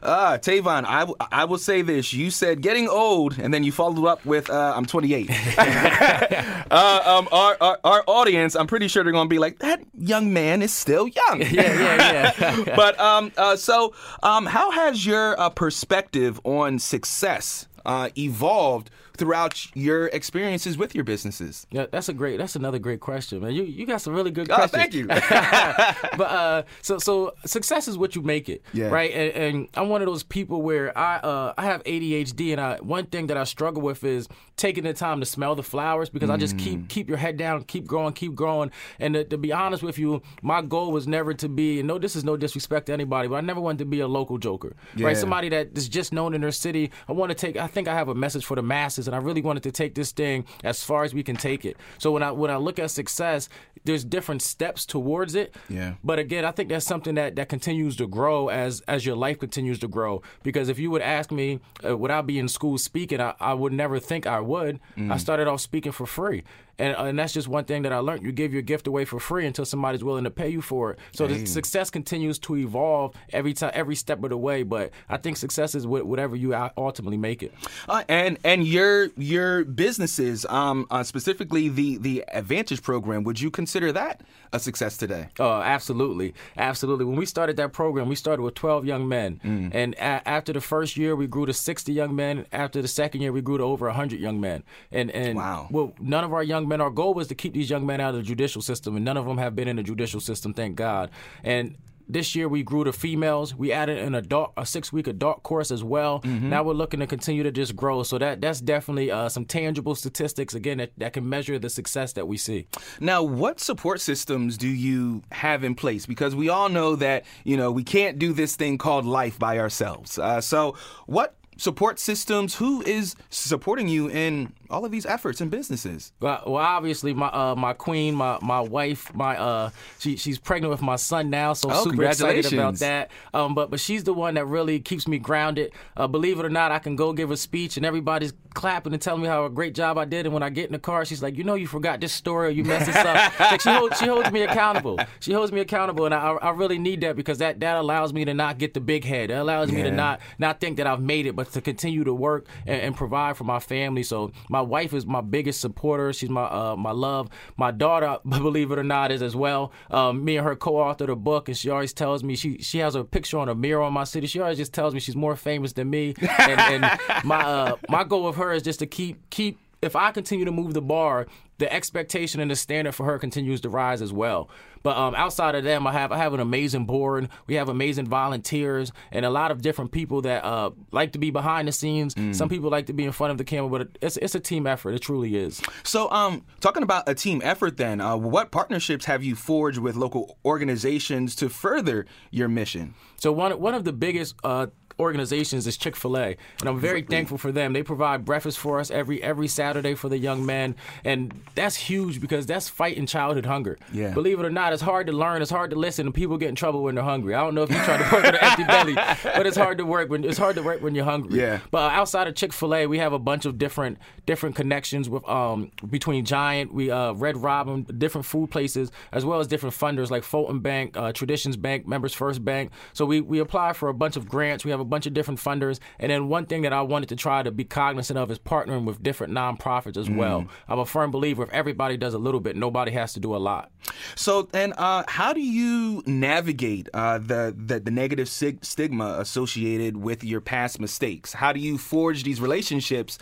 Uh, 0.04 0.38
Tavon, 0.38 0.86
I, 0.86 1.00
w- 1.00 1.16
I 1.20 1.46
will 1.46 1.58
say 1.58 1.82
this. 1.82 2.14
You 2.14 2.30
said 2.30 2.62
getting 2.62 2.88
old, 2.88 3.40
and 3.40 3.54
then 3.54 3.64
you 3.64 3.72
followed 3.72 4.06
up 4.06 4.26
with 4.26 4.50
uh, 4.50 4.74
I'm 4.76 4.86
28. 4.86 5.30
uh, 5.58 7.02
um, 7.06 7.28
our, 7.32 7.58
our, 7.62 7.80
our, 7.84 8.04
audience, 8.08 8.56
I'm 8.56 8.68
pretty 8.68 8.88
sure 8.88 9.04
they're 9.04 9.14
going 9.14 9.28
to 9.28 9.34
be 9.34 9.40
like, 9.40 9.60
that 9.60 9.82
young 9.98 10.34
man 10.34 10.62
is 10.62 10.74
still 10.74 11.08
young. 11.08 11.42
yeah, 11.42 11.48
yeah, 11.50 12.34
yeah. 12.38 12.76
but 12.76 13.00
um, 13.00 13.32
uh, 13.38 13.56
so, 13.56 13.94
um, 14.22 14.46
how 14.56 14.72
has 14.72 15.06
your 15.06 15.38
uh, 15.38 15.50
perspective 15.50 16.40
on 16.46 16.80
success 16.80 17.68
uh, 17.86 18.08
evolved 18.18 18.90
throughout 19.16 19.76
your 19.76 20.08
experiences 20.08 20.78
with 20.78 20.96
your 20.96 21.04
businesses? 21.04 21.66
Yeah, 21.72 21.86
that's 21.92 22.10
a 22.10 22.14
great. 22.14 22.38
That's 22.38 22.56
another 22.56 22.80
great 22.80 23.00
question, 23.00 23.42
man. 23.42 23.54
You 23.54 23.64
you 23.64 23.86
got 23.86 24.02
some 24.02 24.14
really 24.14 24.32
good 24.32 24.50
oh, 24.52 24.56
questions. 24.56 24.82
thank 24.82 24.94
you. 24.94 25.08
but 26.18 26.22
uh, 26.22 26.64
so 26.82 26.98
so 26.98 27.34
success 27.46 27.88
is 27.88 27.98
what 27.98 28.16
you 28.16 28.22
make 28.22 28.50
it, 28.50 28.64
yeah. 28.74 28.88
right? 28.88 29.12
And, 29.12 29.32
and, 29.34 29.68
I'm 29.76 29.90
one 29.90 30.02
of 30.02 30.08
those 30.08 30.24
people 30.24 30.62
where 30.62 30.96
I 30.98 31.18
uh, 31.18 31.54
I 31.58 31.66
have 31.66 31.84
ADHD, 31.84 32.52
and 32.52 32.62
I 32.62 32.78
one 32.78 33.08
thing 33.08 33.28
that 33.28 33.38
I 33.38 33.44
struggle 33.44 33.82
with 33.82 34.04
is 34.04 34.28
taking 34.58 34.84
the 34.84 34.94
time 34.94 35.20
to 35.20 35.26
smell 35.26 35.56
the 35.56 35.64
flowers 35.64 36.10
because 36.10 36.30
mm. 36.30 36.34
I 36.34 36.38
just 36.38 36.58
keep 36.58 36.80
mm. 36.80 36.90
keep 36.90 37.10
your 37.10 37.18
head 37.18 37.38
down, 37.38 37.64
keep 37.64 37.86
growing, 37.86 38.14
keep 38.14 38.36
growing. 38.36 38.72
And 39.00 39.14
to, 39.14 39.24
to, 39.26 39.38
be 39.38 39.52
honest 39.52 39.84
with 39.84 39.98
you, 39.98 40.22
my 40.42 40.62
goal 40.62 40.92
was 40.92 41.08
never 41.08 41.34
to 41.36 41.50
be. 41.50 41.80
And 41.80 41.88
no, 41.88 41.98
this 41.98 42.16
is 42.16 42.24
no 42.24 42.38
disrespect 42.38 42.88
to 42.88 42.94
anybody, 42.94 43.28
but 43.28 43.36
I 43.36 43.42
never 43.42 43.60
wanted 43.60 43.80
to 43.80 43.86
be 43.86 44.00
a 44.00 44.08
local 44.08 44.38
joker, 44.38 44.76
yeah. 44.96 45.08
right? 45.08 45.18
Somebody 45.18 45.50
that 45.50 45.78
is 45.78 45.90
just 45.90 46.14
known 46.14 46.34
in 46.34 46.42
their 46.42 46.52
city. 46.52 46.92
I 47.08 47.12
want 47.12 47.30
to 47.30 47.36
take. 47.36 47.58
I 47.58 47.68
think 47.68 47.88
I 47.88 47.94
have 47.94 48.08
a 48.08 48.16
message 48.16 48.46
for 48.46 48.56
the 48.56 48.64
masses, 48.64 49.05
and 49.08 49.16
I 49.16 49.20
really 49.20 49.42
wanted 49.42 49.64
to 49.64 49.72
take 49.72 49.96
this 49.96 50.12
thing 50.12 50.46
as 50.64 50.84
far 50.84 51.04
as 51.04 51.14
we 51.14 51.24
can 51.24 51.36
take 51.36 51.66
it. 51.66 51.78
So 51.98 52.12
when 52.12 52.24
I 52.24 52.32
when 52.32 52.52
I 52.52 52.58
look 52.58 52.80
at 52.80 52.92
success, 52.92 53.50
there's 53.84 54.04
different 54.04 54.42
steps 54.42 54.86
towards 54.86 55.36
it. 55.36 55.56
Yeah. 55.70 55.94
But 56.04 56.20
again, 56.20 56.46
I 56.46 56.52
think 56.52 56.70
that's 56.70 56.86
something 56.86 57.16
that 57.16 57.36
that 57.36 57.50
continues 57.50 57.96
to 57.98 58.08
grow 58.08 58.50
as 58.50 58.82
as 58.82 59.06
your 59.06 59.16
life 59.16 59.40
continues 59.40 59.80
to 59.80 59.88
grow. 59.88 60.22
Because 60.44 60.70
if 60.70 60.80
you 60.80 60.92
would 60.92 61.02
ask 61.02 61.32
me, 61.32 61.60
uh, 61.88 61.98
would 61.98 62.12
I 62.12 62.22
be 62.22 62.40
in 62.40 62.48
school 62.48 62.78
speaking? 62.78 63.22
I, 63.22 63.34
I 63.40 63.54
would 63.54 63.74
never 63.74 64.00
think 64.00 64.28
I 64.28 64.40
would. 64.40 64.80
Mm. 64.98 65.12
I 65.12 65.18
started 65.18 65.48
off 65.48 65.62
speaking 65.62 65.92
for 65.92 66.06
free, 66.06 66.44
and, 66.78 66.96
uh, 66.96 67.04
and 67.04 67.18
that's 67.18 67.34
just 67.34 67.48
one 67.48 67.66
thing 67.66 67.84
that 67.84 67.94
I 67.94 68.00
learned. 68.00 68.24
You 68.24 68.32
give 68.32 68.54
your 68.54 68.62
gift 68.62 68.88
away 68.88 69.06
for 69.06 69.20
free 69.20 69.46
until 69.46 69.66
somebody's 69.66 70.04
willing 70.04 70.24
to 70.26 70.32
pay 70.32 70.50
you 70.50 70.62
for 70.62 70.92
it. 70.92 71.00
So 71.12 71.28
Dang. 71.28 71.40
the 71.40 71.46
success 71.46 71.90
continues 71.90 72.40
to 72.40 72.58
evolve 72.58 73.16
every 73.32 73.54
time, 73.54 73.72
every 73.74 73.96
step 73.96 74.24
of 74.24 74.30
the 74.30 74.38
way. 74.38 74.64
But 74.64 74.92
I 75.10 75.18
think 75.18 75.38
success 75.38 75.76
is 75.76 75.88
whatever 75.88 76.36
you 76.36 76.54
ultimately 76.78 77.18
make 77.18 77.44
it. 77.44 77.54
Uh, 77.88 78.04
and 78.10 78.38
and 78.44 78.68
your 78.68 79.10
your 79.18 79.66
businesses, 79.66 80.46
um, 80.48 80.88
uh, 80.90 81.04
specifically 81.04 81.70
the 81.70 81.98
the 81.98 82.24
Advantage 82.32 82.82
program, 82.82 83.24
would 83.24 83.40
you 83.40 83.50
consider 83.50 83.92
that 83.92 84.22
a 84.52 84.60
success 84.60 84.98
today? 84.98 85.30
Oh, 85.40 85.62
absolutely, 85.62 86.34
absolutely. 86.58 87.06
When 87.06 87.16
we 87.16 87.26
started 87.26 87.58
that 87.58 87.74
program, 87.74 88.08
we 88.08 88.16
started 88.16 88.42
with 88.42 88.56
12 88.56 88.86
young 88.86 89.08
men, 89.08 89.40
mm. 89.44 89.72
and 89.74 89.94
a- 89.96 90.28
after 90.28 90.54
the 90.54 90.62
first 90.62 90.98
year, 90.98 91.16
we 91.16 91.28
grew 91.28 91.46
to 91.46 91.54
60 91.54 91.92
young 91.92 92.16
men. 92.16 92.46
After 92.52 92.82
the 92.82 92.88
second 92.88 93.22
year, 93.22 93.32
we 93.32 93.42
grew 93.42 93.58
to 93.58 93.64
over 93.64 93.86
100 93.88 94.20
young 94.20 94.40
men. 94.40 94.64
And 94.92 95.12
and 95.12 95.38
wow. 95.38 95.68
well, 95.72 95.94
none 96.00 96.24
of 96.24 96.34
our 96.34 96.44
young 96.44 96.65
young 96.66 96.70
men. 96.70 96.82
Our 96.82 96.90
goal 96.90 97.14
was 97.14 97.28
to 97.28 97.36
keep 97.36 97.54
these 97.54 97.70
young 97.70 97.86
men 97.86 98.02
out 98.02 98.10
of 98.10 98.16
the 98.18 98.24
judicial 98.24 98.62
system, 98.62 98.96
and 98.96 99.06
none 99.06 99.18
of 99.18 99.26
them 99.26 99.38
have 99.38 99.56
been 99.56 99.68
in 99.68 99.76
the 99.76 99.84
judicial 99.84 100.20
system, 100.20 100.54
thank 100.54 100.76
God. 100.76 101.12
And 101.44 101.78
this 102.08 102.36
year 102.36 102.48
we 102.48 102.62
grew 102.62 102.84
to 102.84 102.94
females. 102.94 103.56
We 103.56 103.72
added 103.72 103.98
an 103.98 104.14
adult, 104.14 104.54
a 104.58 104.66
six 104.66 104.94
week 104.94 105.08
adult 105.08 105.42
course 105.42 105.72
as 105.72 105.84
well. 105.84 106.22
Mm-hmm. 106.22 106.50
Now 106.50 106.62
we're 106.62 106.74
looking 106.74 107.00
to 107.00 107.08
continue 107.08 107.42
to 107.42 107.52
just 107.52 107.76
grow. 107.76 108.04
So 108.04 108.20
that 108.20 108.42
that's 108.42 108.62
definitely 108.62 109.10
uh, 109.10 109.28
some 109.28 109.44
tangible 109.44 109.96
statistics 109.96 110.54
again 110.54 110.78
that, 110.78 110.92
that 110.98 111.14
can 111.14 111.28
measure 111.28 111.58
the 111.58 111.70
success 111.70 112.14
that 112.14 112.28
we 112.28 112.38
see. 112.38 112.68
Now, 113.00 113.24
what 113.24 113.60
support 113.60 114.02
systems 114.02 114.56
do 114.56 114.68
you 114.68 115.24
have 115.32 115.64
in 115.64 115.74
place? 115.74 116.06
Because 116.06 116.36
we 116.36 116.48
all 116.48 116.70
know 116.70 116.96
that 116.98 117.26
you 117.44 117.58
know 117.58 117.72
we 117.72 117.84
can't 117.84 118.20
do 118.20 118.34
this 118.34 118.56
thing 118.56 118.78
called 118.78 119.06
life 119.06 119.40
by 119.40 119.58
ourselves. 119.58 120.20
Uh, 120.20 120.42
so 120.42 120.76
what 121.08 121.36
support 121.58 122.00
systems? 122.00 122.56
Who 122.56 122.84
is 122.84 123.16
supporting 123.30 123.88
you 123.88 124.10
in 124.10 124.54
all 124.70 124.86
of 124.86 124.92
these 124.92 125.06
efforts 125.06 125.42
and 125.42 125.52
businesses? 125.52 126.12
Well, 126.20 126.44
well 126.46 126.56
obviously 126.58 127.14
my 127.14 127.28
uh, 127.28 127.56
my 127.56 127.74
queen, 127.74 128.16
my 128.16 128.38
my 128.42 128.62
wife, 128.62 129.14
my 129.14 129.38
uh, 129.38 129.70
she 130.00 130.18
she's 130.18 130.38
pregnant 130.40 130.72
with 130.72 130.82
my 130.82 130.96
son 130.96 131.30
now, 131.30 131.54
so 131.54 131.70
oh, 131.72 131.84
super 131.84 132.04
excited 132.06 132.52
about 132.54 132.76
that. 132.76 133.12
Um, 133.34 133.56
but 133.56 133.70
but 133.70 133.80
she's 133.80 134.04
the 134.04 134.14
one 134.14 134.36
that 134.36 134.46
really 134.46 134.80
keeps 134.80 135.08
me 135.08 135.18
grounded. 135.18 135.74
Uh, 135.96 136.08
believe 136.08 136.40
it 136.40 136.46
or 136.46 136.50
not, 136.50 136.72
I 136.72 136.80
can 136.80 136.96
go 136.96 137.14
give 137.14 137.32
a 137.32 137.38
speech 137.38 137.78
and 137.78 137.86
everybody's 137.86 138.34
clapping 138.54 138.94
and 138.94 139.02
telling 139.02 139.22
me 139.22 139.28
how 139.28 139.46
a 139.46 139.50
great 139.50 139.76
job 139.76 139.98
I 139.98 140.06
did. 140.06 140.26
And 140.26 140.34
when 140.34 140.44
I 140.44 140.50
get 140.50 140.68
in 140.68 140.72
the 140.72 140.80
car, 140.80 141.06
she's 141.06 141.22
like, 141.22 141.38
you 141.38 141.44
know, 141.44 141.56
you 141.56 141.68
forgot 141.68 142.00
this 142.00 142.14
story 142.14 142.48
or 142.48 142.52
you 142.52 142.64
messed 142.64 142.88
this 142.88 142.96
up. 142.96 143.40
like 143.40 143.62
she 143.62 143.70
holds 143.70 144.00
she 144.00 144.08
holds 144.08 144.32
me 144.32 144.44
accountable. 144.44 145.00
She 145.20 145.34
holds 145.34 145.52
me 145.52 145.62
accountable, 145.62 146.06
and 146.06 146.14
I 146.14 146.32
I 146.42 146.50
really 146.52 146.80
need 146.80 147.02
that 147.02 147.16
because 147.16 147.38
that 147.40 147.60
that 147.60 147.78
allows 147.78 148.14
me 148.14 148.26
to 148.26 148.34
not 148.34 148.58
get 148.58 148.74
the 148.74 148.80
big 148.80 149.04
head. 149.04 149.30
It 149.30 149.36
allows 149.36 149.70
yeah. 149.70 149.78
me 149.78 149.84
to 149.84 149.92
not 149.92 150.22
not 150.40 150.60
think 150.60 150.78
that 150.78 150.88
I've 150.88 151.02
made 151.02 151.26
it, 151.26 151.36
but 151.36 151.52
to 151.54 151.62
continue 151.62 152.04
to 152.04 152.14
work 152.14 152.48
and, 152.66 152.82
and 152.82 152.96
provide 152.96 153.38
for 153.38 153.44
my 153.44 153.60
family. 153.60 154.04
So 154.04 154.32
my 154.50 154.55
wife 154.62 154.94
is 154.94 155.06
my 155.06 155.22
biggest 155.22 155.62
supporter. 155.62 156.14
She's 156.14 156.30
my 156.30 156.44
uh, 156.44 156.76
my 156.76 156.92
love. 156.92 157.30
My 157.58 157.72
daughter, 157.72 158.18
believe 158.28 158.72
it 158.72 158.80
or 158.80 158.84
not, 158.84 159.12
is 159.12 159.22
as 159.22 159.36
well. 159.36 159.72
Um, 159.90 160.24
me 160.24 160.38
and 160.38 160.46
her 160.46 160.56
co-authored 160.56 161.10
a 161.10 161.16
book, 161.16 161.48
and 161.48 161.58
she 161.58 161.70
always 161.70 161.94
tells 161.94 162.24
me 162.24 162.36
she 162.36 162.60
she 162.60 162.80
has 162.80 162.96
a 162.96 163.04
picture 163.04 163.38
on 163.38 163.50
a 163.50 163.56
mirror 163.56 163.82
on 163.82 163.94
my 163.94 164.04
city. 164.04 164.28
She 164.28 164.40
always 164.40 164.58
just 164.58 164.74
tells 164.74 164.94
me 164.94 165.00
she's 165.00 165.16
more 165.16 165.36
famous 165.36 165.74
than 165.74 165.90
me. 165.90 166.16
And, 166.40 166.84
and 166.84 167.00
my 167.24 167.42
uh, 167.44 167.76
my 167.90 168.04
goal 168.04 168.24
with 168.26 168.36
her 168.36 168.52
is 168.52 168.64
just 168.64 168.80
to 168.80 168.86
keep 168.86 169.30
keep 169.30 169.60
if 169.86 169.96
I 169.96 170.12
continue 170.12 170.46
to 170.46 170.52
move 170.52 170.74
the 170.74 170.82
bar, 170.82 171.28
the 171.58 171.72
expectation 171.72 172.42
and 172.42 172.52
the 172.52 172.56
standard 172.56 172.94
for 172.94 173.06
her 173.06 173.18
continues 173.18 173.62
to 173.62 173.70
rise 173.70 174.02
as 174.02 174.12
well. 174.12 174.50
But 174.84 174.98
um, 174.98 175.16
outside 175.16 175.56
of 175.56 175.64
them, 175.64 175.88
I 175.88 175.94
have 175.94 176.12
I 176.12 176.18
have 176.18 176.34
an 176.34 176.40
amazing 176.40 176.86
board. 176.86 177.30
We 177.48 177.56
have 177.56 177.70
amazing 177.70 178.06
volunteers 178.06 178.92
and 179.12 179.26
a 179.26 179.30
lot 179.30 179.50
of 179.50 179.62
different 179.62 179.92
people 179.92 180.22
that 180.22 180.44
uh, 180.44 180.72
like 180.92 181.14
to 181.14 181.20
be 181.20 181.32
behind 181.32 181.68
the 181.68 181.72
scenes. 181.72 182.14
Mm. 182.14 182.36
Some 182.36 182.50
people 182.50 182.70
like 182.70 182.86
to 182.88 182.94
be 182.94 183.04
in 183.04 183.12
front 183.12 183.32
of 183.32 183.38
the 183.38 183.44
camera, 183.44 183.70
but 183.70 183.98
it's 184.02 184.18
it's 184.18 184.36
a 184.36 184.40
team 184.40 184.68
effort. 184.68 184.94
It 184.94 185.00
truly 185.00 185.38
is. 185.38 185.62
So, 185.84 186.12
um, 186.12 186.46
talking 186.60 186.84
about 186.84 187.10
a 187.10 187.16
team 187.16 187.42
effort, 187.44 187.78
then, 187.78 188.00
uh, 188.00 188.16
what 188.16 188.52
partnerships 188.52 189.06
have 189.06 189.24
you 189.24 189.36
forged 189.36 189.80
with 189.80 189.96
local 189.96 190.38
organizations 190.46 191.36
to 191.38 191.50
further 191.50 192.06
your 192.30 192.48
mission? 192.48 192.94
So 193.18 193.32
one 193.32 193.60
one 193.60 193.74
of 193.74 193.86
the 193.86 193.94
biggest 193.94 194.36
uh, 194.44 194.68
organizations 195.00 195.68
is 195.68 195.78
Chick 195.78 195.96
Fil 195.96 196.18
A, 196.18 196.38
and 196.60 196.70
I'm 196.70 196.80
very 196.80 197.02
thankful 197.02 197.38
for 197.38 197.52
them. 197.52 197.74
They 197.74 197.84
provide 197.84 198.26
breakfast 198.26 198.58
for 198.58 198.80
us 198.80 198.90
every 198.92 199.22
every 199.22 199.48
Saturday 199.48 199.96
for 199.96 200.10
the 200.10 200.18
young 200.18 200.46
men, 200.46 200.76
and 201.04 201.34
that's 201.56 201.76
huge 201.76 202.22
because 202.22 202.46
that's 202.46 202.70
fighting 202.70 203.06
childhood 203.06 203.46
hunger. 203.46 203.78
Yeah. 203.92 204.14
Believe 204.14 204.40
it 204.40 204.46
or 204.46 204.50
not, 204.50 204.74
it's 204.74 204.82
hard 204.82 205.08
to 205.08 205.14
learn, 205.14 205.42
it's 205.42 205.52
hard 205.52 205.72
to 205.72 205.76
listen, 205.76 206.08
and 206.08 206.16
people 206.16 206.38
get 206.38 206.50
in 206.50 206.56
trouble 206.56 206.84
when 206.84 206.96
they're 206.96 207.04
hungry. 207.04 207.34
I 207.34 207.42
don't 207.44 207.56
know 207.56 207.64
if 207.64 207.72
you 207.72 207.78
try 207.84 207.98
to 207.98 208.04
work 208.04 208.24
with 208.24 208.36
an 208.36 208.44
empty 208.44 208.64
belly, 208.68 208.96
but 208.96 209.46
it's 209.46 209.58
hard 209.58 209.78
to 209.80 209.86
work 209.86 210.10
when 210.10 210.24
it's 210.24 210.38
hard 210.38 210.56
to 210.56 210.64
work 210.64 210.82
when 210.82 210.96
you're 210.96 211.06
hungry. 211.06 211.40
Yeah. 211.40 211.60
But 211.72 211.92
outside 211.92 212.28
of 212.28 212.36
Chick 212.36 212.54
Fil 212.54 212.74
A, 212.74 212.88
we 212.88 213.00
have 213.00 213.14
a 213.14 213.20
bunch 213.20 213.46
of 213.46 213.58
different 213.58 213.98
different 214.26 214.56
connections 214.56 215.10
with 215.10 215.28
um 215.28 215.72
between 215.90 216.26
Giant, 216.26 216.74
we 216.74 216.92
uh 216.92 217.14
Red 217.14 217.38
Robin, 217.38 217.84
different 217.84 218.26
food 218.26 218.52
places, 218.52 218.92
as 219.12 219.26
well 219.26 219.40
as 219.40 219.48
different 219.48 219.76
funders 219.76 220.10
like 220.10 220.24
Fulton 220.24 220.60
Bank, 220.60 220.96
uh, 220.98 221.12
Traditions 221.12 221.58
Bank, 221.58 221.88
Members 221.88 222.14
First 222.14 222.44
Bank. 222.46 222.72
So 222.94 223.06
we 223.06 223.22
we 223.22 223.40
apply 223.40 223.74
for 223.74 223.90
a 223.90 223.94
bunch 223.94 224.16
of 224.16 224.28
grants. 224.30 224.64
We 224.64 224.72
have 224.72 224.80
a 224.80 224.85
bunch 224.86 225.06
of 225.06 225.14
different 225.14 225.40
funders. 225.40 225.80
And 226.00 226.12
then 226.12 226.30
one 226.30 226.46
thing 226.46 226.64
that 226.64 226.74
I 226.74 226.82
wanted 226.82 227.10
to 227.10 227.16
try 227.16 227.44
to 227.44 227.52
be 227.52 227.64
cognizant 227.64 228.18
of 228.18 228.32
is 228.32 228.40
partnering 228.40 228.86
with 228.86 229.02
different 229.02 229.34
nonprofits 229.34 229.98
as 229.98 230.08
mm. 230.08 230.18
well. 230.18 230.48
I'm 230.68 230.80
a 230.80 230.86
firm 230.86 231.12
believer 231.12 231.44
if 231.44 231.50
everybody 231.50 231.98
does 231.98 232.14
a 232.14 232.20
little 232.20 232.40
bit, 232.40 232.56
nobody 232.56 232.92
has 232.92 233.14
to 233.14 233.20
do 233.20 233.36
a 233.36 233.38
lot. 233.38 233.72
So, 234.16 234.50
and 234.54 234.74
uh, 234.78 235.04
how 235.08 235.34
do 235.34 235.42
you 235.42 236.04
navigate 236.06 236.90
uh, 236.94 237.20
the, 237.20 237.56
the, 237.56 237.80
the 237.80 237.92
negative 237.92 238.30
sig- 238.30 238.64
stigma 238.64 239.18
associated 239.20 239.98
with 239.98 240.24
your 240.24 240.42
past 240.42 240.80
mistakes? 240.80 241.34
How 241.34 241.54
do 241.54 241.60
you 241.60 241.78
forge 241.78 242.24
these 242.24 242.42
relationships? 242.42 243.18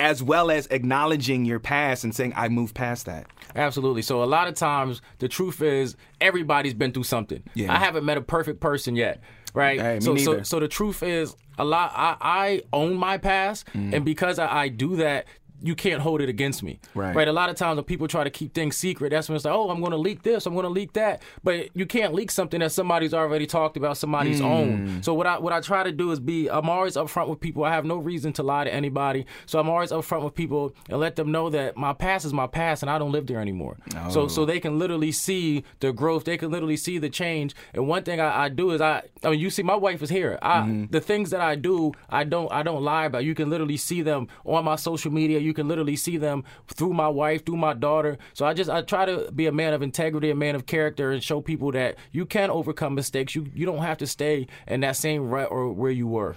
as 0.00 0.22
well 0.22 0.50
as 0.50 0.66
acknowledging 0.68 1.44
your 1.44 1.60
past 1.60 2.04
and 2.04 2.14
saying 2.14 2.32
I 2.36 2.48
moved 2.48 2.74
past 2.74 3.06
that. 3.06 3.26
Absolutely. 3.54 4.02
So 4.02 4.22
a 4.22 4.26
lot 4.26 4.48
of 4.48 4.54
times 4.54 5.00
the 5.18 5.28
truth 5.28 5.62
is 5.62 5.96
everybody's 6.20 6.74
been 6.74 6.92
through 6.92 7.04
something. 7.04 7.42
Yeah. 7.54 7.72
I 7.72 7.78
haven't 7.78 8.04
met 8.04 8.16
a 8.16 8.22
perfect 8.22 8.60
person 8.60 8.96
yet. 8.96 9.22
Right? 9.54 9.80
Hey, 9.80 10.00
so, 10.00 10.16
so 10.16 10.42
so 10.42 10.60
the 10.60 10.68
truth 10.68 11.02
is 11.02 11.34
a 11.58 11.64
lot. 11.64 11.92
I, 11.94 12.16
I 12.20 12.62
own 12.72 12.94
my 12.94 13.16
past, 13.16 13.66
mm. 13.68 13.94
and 13.94 14.04
because 14.04 14.38
I, 14.38 14.64
I 14.64 14.68
do 14.68 14.96
that, 14.96 15.26
you 15.64 15.74
can't 15.74 16.00
hold 16.00 16.20
it 16.20 16.28
against 16.28 16.62
me. 16.62 16.78
Right. 16.94 17.14
Right. 17.14 17.28
A 17.28 17.32
lot 17.32 17.48
of 17.48 17.56
times 17.56 17.76
when 17.76 17.84
people 17.84 18.06
try 18.06 18.22
to 18.22 18.30
keep 18.30 18.54
things 18.54 18.76
secret, 18.76 19.10
that's 19.10 19.28
when 19.28 19.36
it's 19.36 19.44
like, 19.44 19.54
oh, 19.54 19.70
I'm 19.70 19.80
going 19.80 19.92
to 19.92 19.98
leak 19.98 20.22
this, 20.22 20.46
I'm 20.46 20.52
going 20.54 20.64
to 20.64 20.70
leak 20.70 20.92
that. 20.92 21.22
But 21.42 21.70
you 21.74 21.86
can't 21.86 22.12
leak 22.12 22.30
something 22.30 22.60
that 22.60 22.72
somebody's 22.72 23.14
already 23.14 23.46
talked 23.46 23.76
about, 23.76 23.96
somebody's 23.96 24.40
mm. 24.40 24.44
own. 24.44 25.02
So 25.02 25.14
what 25.14 25.26
I 25.26 25.38
what 25.38 25.52
I 25.52 25.60
try 25.60 25.82
to 25.82 25.92
do 25.92 26.10
is 26.12 26.20
be, 26.20 26.48
I'm 26.48 26.68
always 26.68 26.96
upfront 26.96 27.28
with 27.28 27.40
people. 27.40 27.64
I 27.64 27.70
have 27.72 27.84
no 27.84 27.96
reason 27.96 28.32
to 28.34 28.42
lie 28.42 28.64
to 28.64 28.72
anybody. 28.72 29.26
So 29.46 29.58
I'm 29.58 29.68
always 29.68 29.90
upfront 29.90 30.22
with 30.24 30.34
people 30.34 30.74
and 30.88 31.00
let 31.00 31.16
them 31.16 31.32
know 31.32 31.48
that 31.50 31.76
my 31.76 31.92
past 31.92 32.24
is 32.24 32.32
my 32.32 32.46
past 32.46 32.82
and 32.82 32.90
I 32.90 32.98
don't 32.98 33.12
live 33.12 33.26
there 33.26 33.40
anymore. 33.40 33.78
Oh. 33.96 34.10
So 34.10 34.28
so 34.28 34.44
they 34.44 34.60
can 34.60 34.78
literally 34.78 35.12
see 35.12 35.64
the 35.80 35.92
growth. 35.92 36.24
They 36.24 36.36
can 36.36 36.50
literally 36.50 36.76
see 36.76 36.98
the 36.98 37.08
change. 37.08 37.54
And 37.72 37.88
one 37.88 38.02
thing 38.02 38.20
I, 38.20 38.44
I 38.44 38.48
do 38.50 38.72
is 38.72 38.80
I, 38.80 39.02
I 39.22 39.30
mean, 39.30 39.40
you 39.40 39.50
see, 39.50 39.62
my 39.62 39.76
wife 39.76 40.02
is 40.02 40.10
here. 40.10 40.38
I, 40.42 40.58
mm-hmm. 40.58 40.86
The 40.90 41.00
things 41.00 41.30
that 41.30 41.40
I 41.40 41.54
do, 41.54 41.92
I 42.10 42.24
don't 42.24 42.52
I 42.52 42.62
don't 42.62 42.82
lie 42.82 43.06
about. 43.06 43.24
You 43.24 43.34
can 43.34 43.48
literally 43.48 43.76
see 43.76 44.02
them 44.02 44.28
on 44.44 44.64
my 44.64 44.76
social 44.76 45.10
media. 45.10 45.38
You 45.38 45.53
can 45.54 45.68
literally 45.68 45.96
see 45.96 46.18
them 46.18 46.34
them 46.34 46.44
through 46.68 46.92
my 46.92 47.08
wife, 47.08 47.44
through 47.46 47.56
my 47.56 47.74
daughter. 47.74 48.18
So 48.32 48.44
I 48.44 48.54
just 48.54 48.68
I 48.70 48.82
try 48.82 49.04
to 49.06 49.30
be 49.32 49.46
a 49.46 49.52
man 49.52 49.72
of 49.72 49.82
integrity, 49.82 50.30
a 50.30 50.34
man 50.34 50.54
of 50.54 50.66
character, 50.66 51.12
and 51.12 51.22
show 51.22 51.40
people 51.40 51.72
that 51.72 51.96
you 52.12 52.26
can 52.26 52.50
overcome 52.50 52.94
mistakes. 52.94 53.34
You 53.34 53.46
you 53.54 53.66
don't 53.66 53.82
have 53.82 53.98
to 53.98 54.06
stay 54.06 54.46
in 54.66 54.80
that 54.80 54.96
same 54.96 55.28
rut 55.28 55.48
or 55.50 55.72
where 55.72 55.92
you 55.92 56.06
were. 56.06 56.34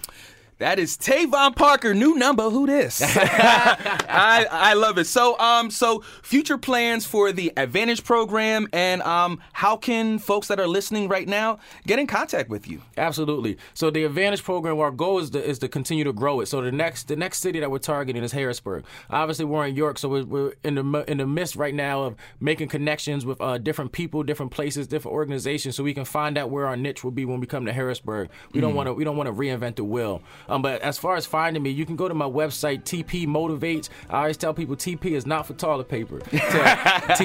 That 0.58 0.80
is 0.80 0.96
Tavon 0.96 1.54
Parker, 1.54 1.94
new 1.94 2.16
number. 2.16 2.50
Who 2.50 2.66
this? 2.66 3.00
I 3.16 4.44
I 4.50 4.74
love 4.74 4.98
it. 4.98 5.04
So 5.04 5.38
um 5.38 5.70
so 5.70 6.02
future 6.22 6.58
plans 6.58 7.06
for 7.06 7.30
the 7.30 7.52
Advantage 7.56 8.02
program 8.02 8.66
and 8.72 9.00
um 9.02 9.40
how 9.52 9.76
can 9.76 10.18
folks 10.18 10.48
that 10.48 10.58
are 10.58 10.66
listening 10.66 11.06
right 11.06 11.28
now 11.28 11.60
get 11.86 12.00
in 12.00 12.08
contact 12.08 12.50
with 12.50 12.66
you? 12.66 12.82
Absolutely. 12.96 13.56
So 13.72 13.90
the 13.90 14.02
Advantage 14.02 14.42
program, 14.42 14.80
our 14.80 14.90
goal 14.90 15.20
is 15.20 15.30
to 15.30 15.48
is 15.48 15.60
to 15.60 15.68
continue 15.68 16.02
to 16.02 16.12
grow 16.12 16.40
it. 16.40 16.46
So 16.46 16.60
the 16.60 16.72
next 16.72 17.06
the 17.06 17.14
next 17.14 17.38
city 17.38 17.60
that 17.60 17.70
we're 17.70 17.78
targeting 17.78 18.24
is 18.24 18.32
Harrisburg. 18.32 18.84
Obviously 19.10 19.44
we're 19.44 19.64
in 19.64 19.76
York, 19.76 19.96
so 19.96 20.08
we're, 20.08 20.24
we're 20.24 20.54
in 20.64 20.74
the 20.74 21.04
in 21.06 21.18
the 21.18 21.26
midst 21.26 21.54
right 21.54 21.74
now 21.74 22.02
of 22.02 22.16
making 22.40 22.66
connections 22.66 23.24
with 23.24 23.40
uh, 23.40 23.58
different 23.58 23.92
people, 23.92 24.24
different 24.24 24.50
places, 24.50 24.88
different 24.88 25.14
organizations, 25.14 25.76
so 25.76 25.84
we 25.84 25.94
can 25.94 26.04
find 26.04 26.36
out 26.36 26.50
where 26.50 26.66
our 26.66 26.76
niche 26.76 27.04
will 27.04 27.12
be 27.12 27.24
when 27.24 27.38
we 27.38 27.46
come 27.46 27.64
to 27.64 27.72
Harrisburg. 27.72 28.28
We 28.52 28.58
mm. 28.58 28.62
don't 28.62 28.74
want 28.74 28.88
to 28.88 28.92
we 28.94 29.04
don't 29.04 29.16
want 29.16 29.28
to 29.28 29.32
reinvent 29.32 29.76
the 29.76 29.84
wheel. 29.84 30.20
Um, 30.48 30.62
but 30.62 30.80
as 30.82 30.98
far 30.98 31.16
as 31.16 31.26
finding 31.26 31.62
me, 31.62 31.70
you 31.70 31.84
can 31.86 31.96
go 31.96 32.08
to 32.08 32.14
my 32.14 32.26
website, 32.26 32.84
TP 32.84 33.26
Motivates. 33.26 33.88
I 34.08 34.20
always 34.20 34.36
tell 34.36 34.54
people 34.54 34.76
TP 34.76 35.12
is 35.12 35.26
not 35.26 35.46
for 35.46 35.54
toilet 35.54 35.88
paper. 35.88 36.18
T- 36.30 36.38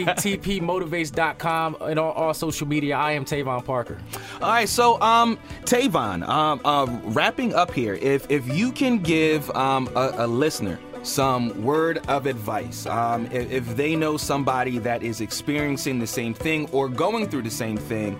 TPMotivates.com 0.05 1.77
and 1.81 1.99
all, 1.99 2.11
all 2.11 2.33
social 2.33 2.67
media. 2.67 2.95
I 2.95 3.13
am 3.13 3.25
Tavon 3.25 3.63
Parker. 3.63 3.99
All 4.41 4.49
right, 4.49 4.69
so 4.69 4.99
um, 5.01 5.37
Tavon, 5.63 6.27
um, 6.27 6.61
uh, 6.65 6.87
wrapping 7.05 7.53
up 7.53 7.71
here, 7.71 7.95
if 7.95 8.29
if 8.29 8.47
you 8.47 8.71
can 8.71 8.99
give 8.99 9.49
um, 9.51 9.89
a, 9.95 10.13
a 10.17 10.27
listener 10.27 10.79
some 11.03 11.63
word 11.63 11.99
of 12.07 12.25
advice. 12.25 12.85
Um, 12.85 13.25
if, 13.27 13.51
if, 13.51 13.75
they 13.75 13.95
know 13.95 14.17
somebody 14.17 14.79
that 14.79 15.03
is 15.03 15.21
experiencing 15.21 15.99
the 15.99 16.07
same 16.07 16.33
thing 16.33 16.69
or 16.71 16.87
going 16.87 17.29
through 17.29 17.41
the 17.43 17.51
same 17.51 17.77
thing, 17.77 18.17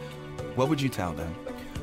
what 0.55 0.69
would 0.69 0.81
you 0.81 0.89
tell 0.89 1.13
them? 1.13 1.33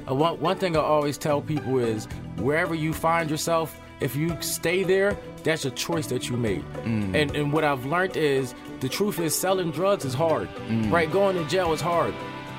Uh, 0.08 0.14
one, 0.14 0.40
one 0.40 0.56
thing 0.56 0.76
I 0.76 0.80
always 0.80 1.18
tell 1.18 1.40
people 1.40 1.78
is 1.78 2.06
wherever 2.36 2.74
you 2.74 2.92
find 2.92 3.30
yourself, 3.30 3.80
if 4.00 4.16
you 4.16 4.36
stay 4.40 4.82
there, 4.82 5.16
that's 5.42 5.64
a 5.64 5.70
choice 5.70 6.06
that 6.08 6.28
you 6.28 6.36
made. 6.36 6.64
Mm. 6.84 7.14
And, 7.14 7.36
and 7.36 7.52
what 7.52 7.64
I've 7.64 7.84
learned 7.86 8.16
is 8.16 8.54
the 8.80 8.88
truth 8.88 9.18
is 9.18 9.36
selling 9.36 9.70
drugs 9.70 10.04
is 10.04 10.14
hard, 10.14 10.48
mm. 10.68 10.90
right? 10.90 11.10
Going 11.10 11.36
to 11.36 11.44
jail 11.48 11.72
is 11.72 11.80
hard. 11.80 12.14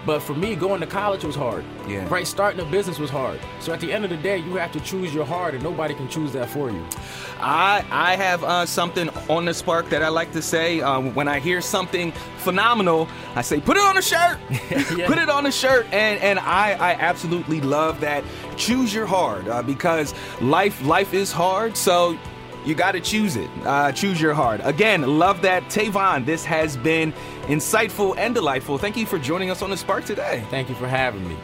But 0.06 0.22
for 0.22 0.34
me, 0.34 0.56
going 0.56 0.82
to 0.82 0.88
college 0.88 1.24
was 1.24 1.36
hard. 1.36 1.64
Yeah. 1.88 2.08
Right? 2.10 2.26
Starting 2.26 2.60
a 2.60 2.66
business 2.66 2.98
was 2.98 3.10
hard. 3.10 3.40
So 3.60 3.72
at 3.72 3.80
the 3.80 3.92
end 3.92 4.04
of 4.04 4.10
the 4.10 4.18
day, 4.18 4.38
you 4.38 4.56
have 4.56 4.72
to 4.72 4.80
choose 4.80 5.14
your 5.14 5.26
heart, 5.26 5.54
and 5.54 5.64
nobody 5.64 5.94
can 5.94 6.08
choose 6.08 6.34
that 6.34 6.50
for 6.50 6.72
you. 6.72 6.84
I 7.40 7.86
I 7.92 8.16
have 8.16 8.44
uh, 8.44 8.66
something 8.66 9.10
on 9.30 9.46
the 9.46 9.54
spark 9.54 9.90
that 9.90 10.02
I 10.02 10.10
like 10.10 10.32
to 10.34 10.42
say. 10.42 10.82
Um, 10.82 11.14
when 11.14 11.28
I 11.28 11.40
hear 11.40 11.62
something 11.62 12.12
phenomenal, 12.38 13.08
I 13.36 13.42
say, 13.42 13.60
put 13.62 13.78
it 13.78 13.84
on 13.84 13.98
a 13.98 14.02
shirt. 14.02 14.40
yeah. 14.98 15.08
Put 15.08 15.18
it 15.18 15.30
on 15.30 15.46
a 15.46 15.52
shirt. 15.52 15.86
And 15.92 16.20
and 16.22 16.40
I, 16.40 16.72
I 16.74 16.94
absolutely 16.94 17.62
love 17.62 18.00
that. 18.02 18.24
Choose 18.58 18.94
your 18.94 19.06
heart 19.06 19.48
uh, 19.48 19.62
because 19.62 20.14
life 20.42 20.82
life 20.84 21.14
is 21.14 21.32
hard. 21.32 21.78
So 21.78 22.18
you 22.65 22.76
got 22.76 22.91
to 22.93 23.00
choose 23.00 23.36
it. 23.36 23.50
Uh, 23.65 23.91
choose 23.91 24.21
your 24.21 24.34
heart. 24.34 24.62
Again, 24.63 25.19
love 25.19 25.41
that. 25.41 25.63
Tavon, 25.63 26.26
this 26.26 26.45
has 26.45 26.78
been 26.78 27.13
insightful 27.43 28.15
and 28.17 28.34
delightful. 28.34 28.78
Thank 28.78 28.97
you 28.97 29.06
for 29.06 29.17
joining 29.17 29.50
us 29.50 29.62
on 29.62 29.69
The 29.69 29.78
Spark 29.78 30.06
today. 30.06 30.45
Thank 30.50 30.69
you 30.69 30.76
for 30.76 30.88
having 30.88 31.28
me. 31.28 31.38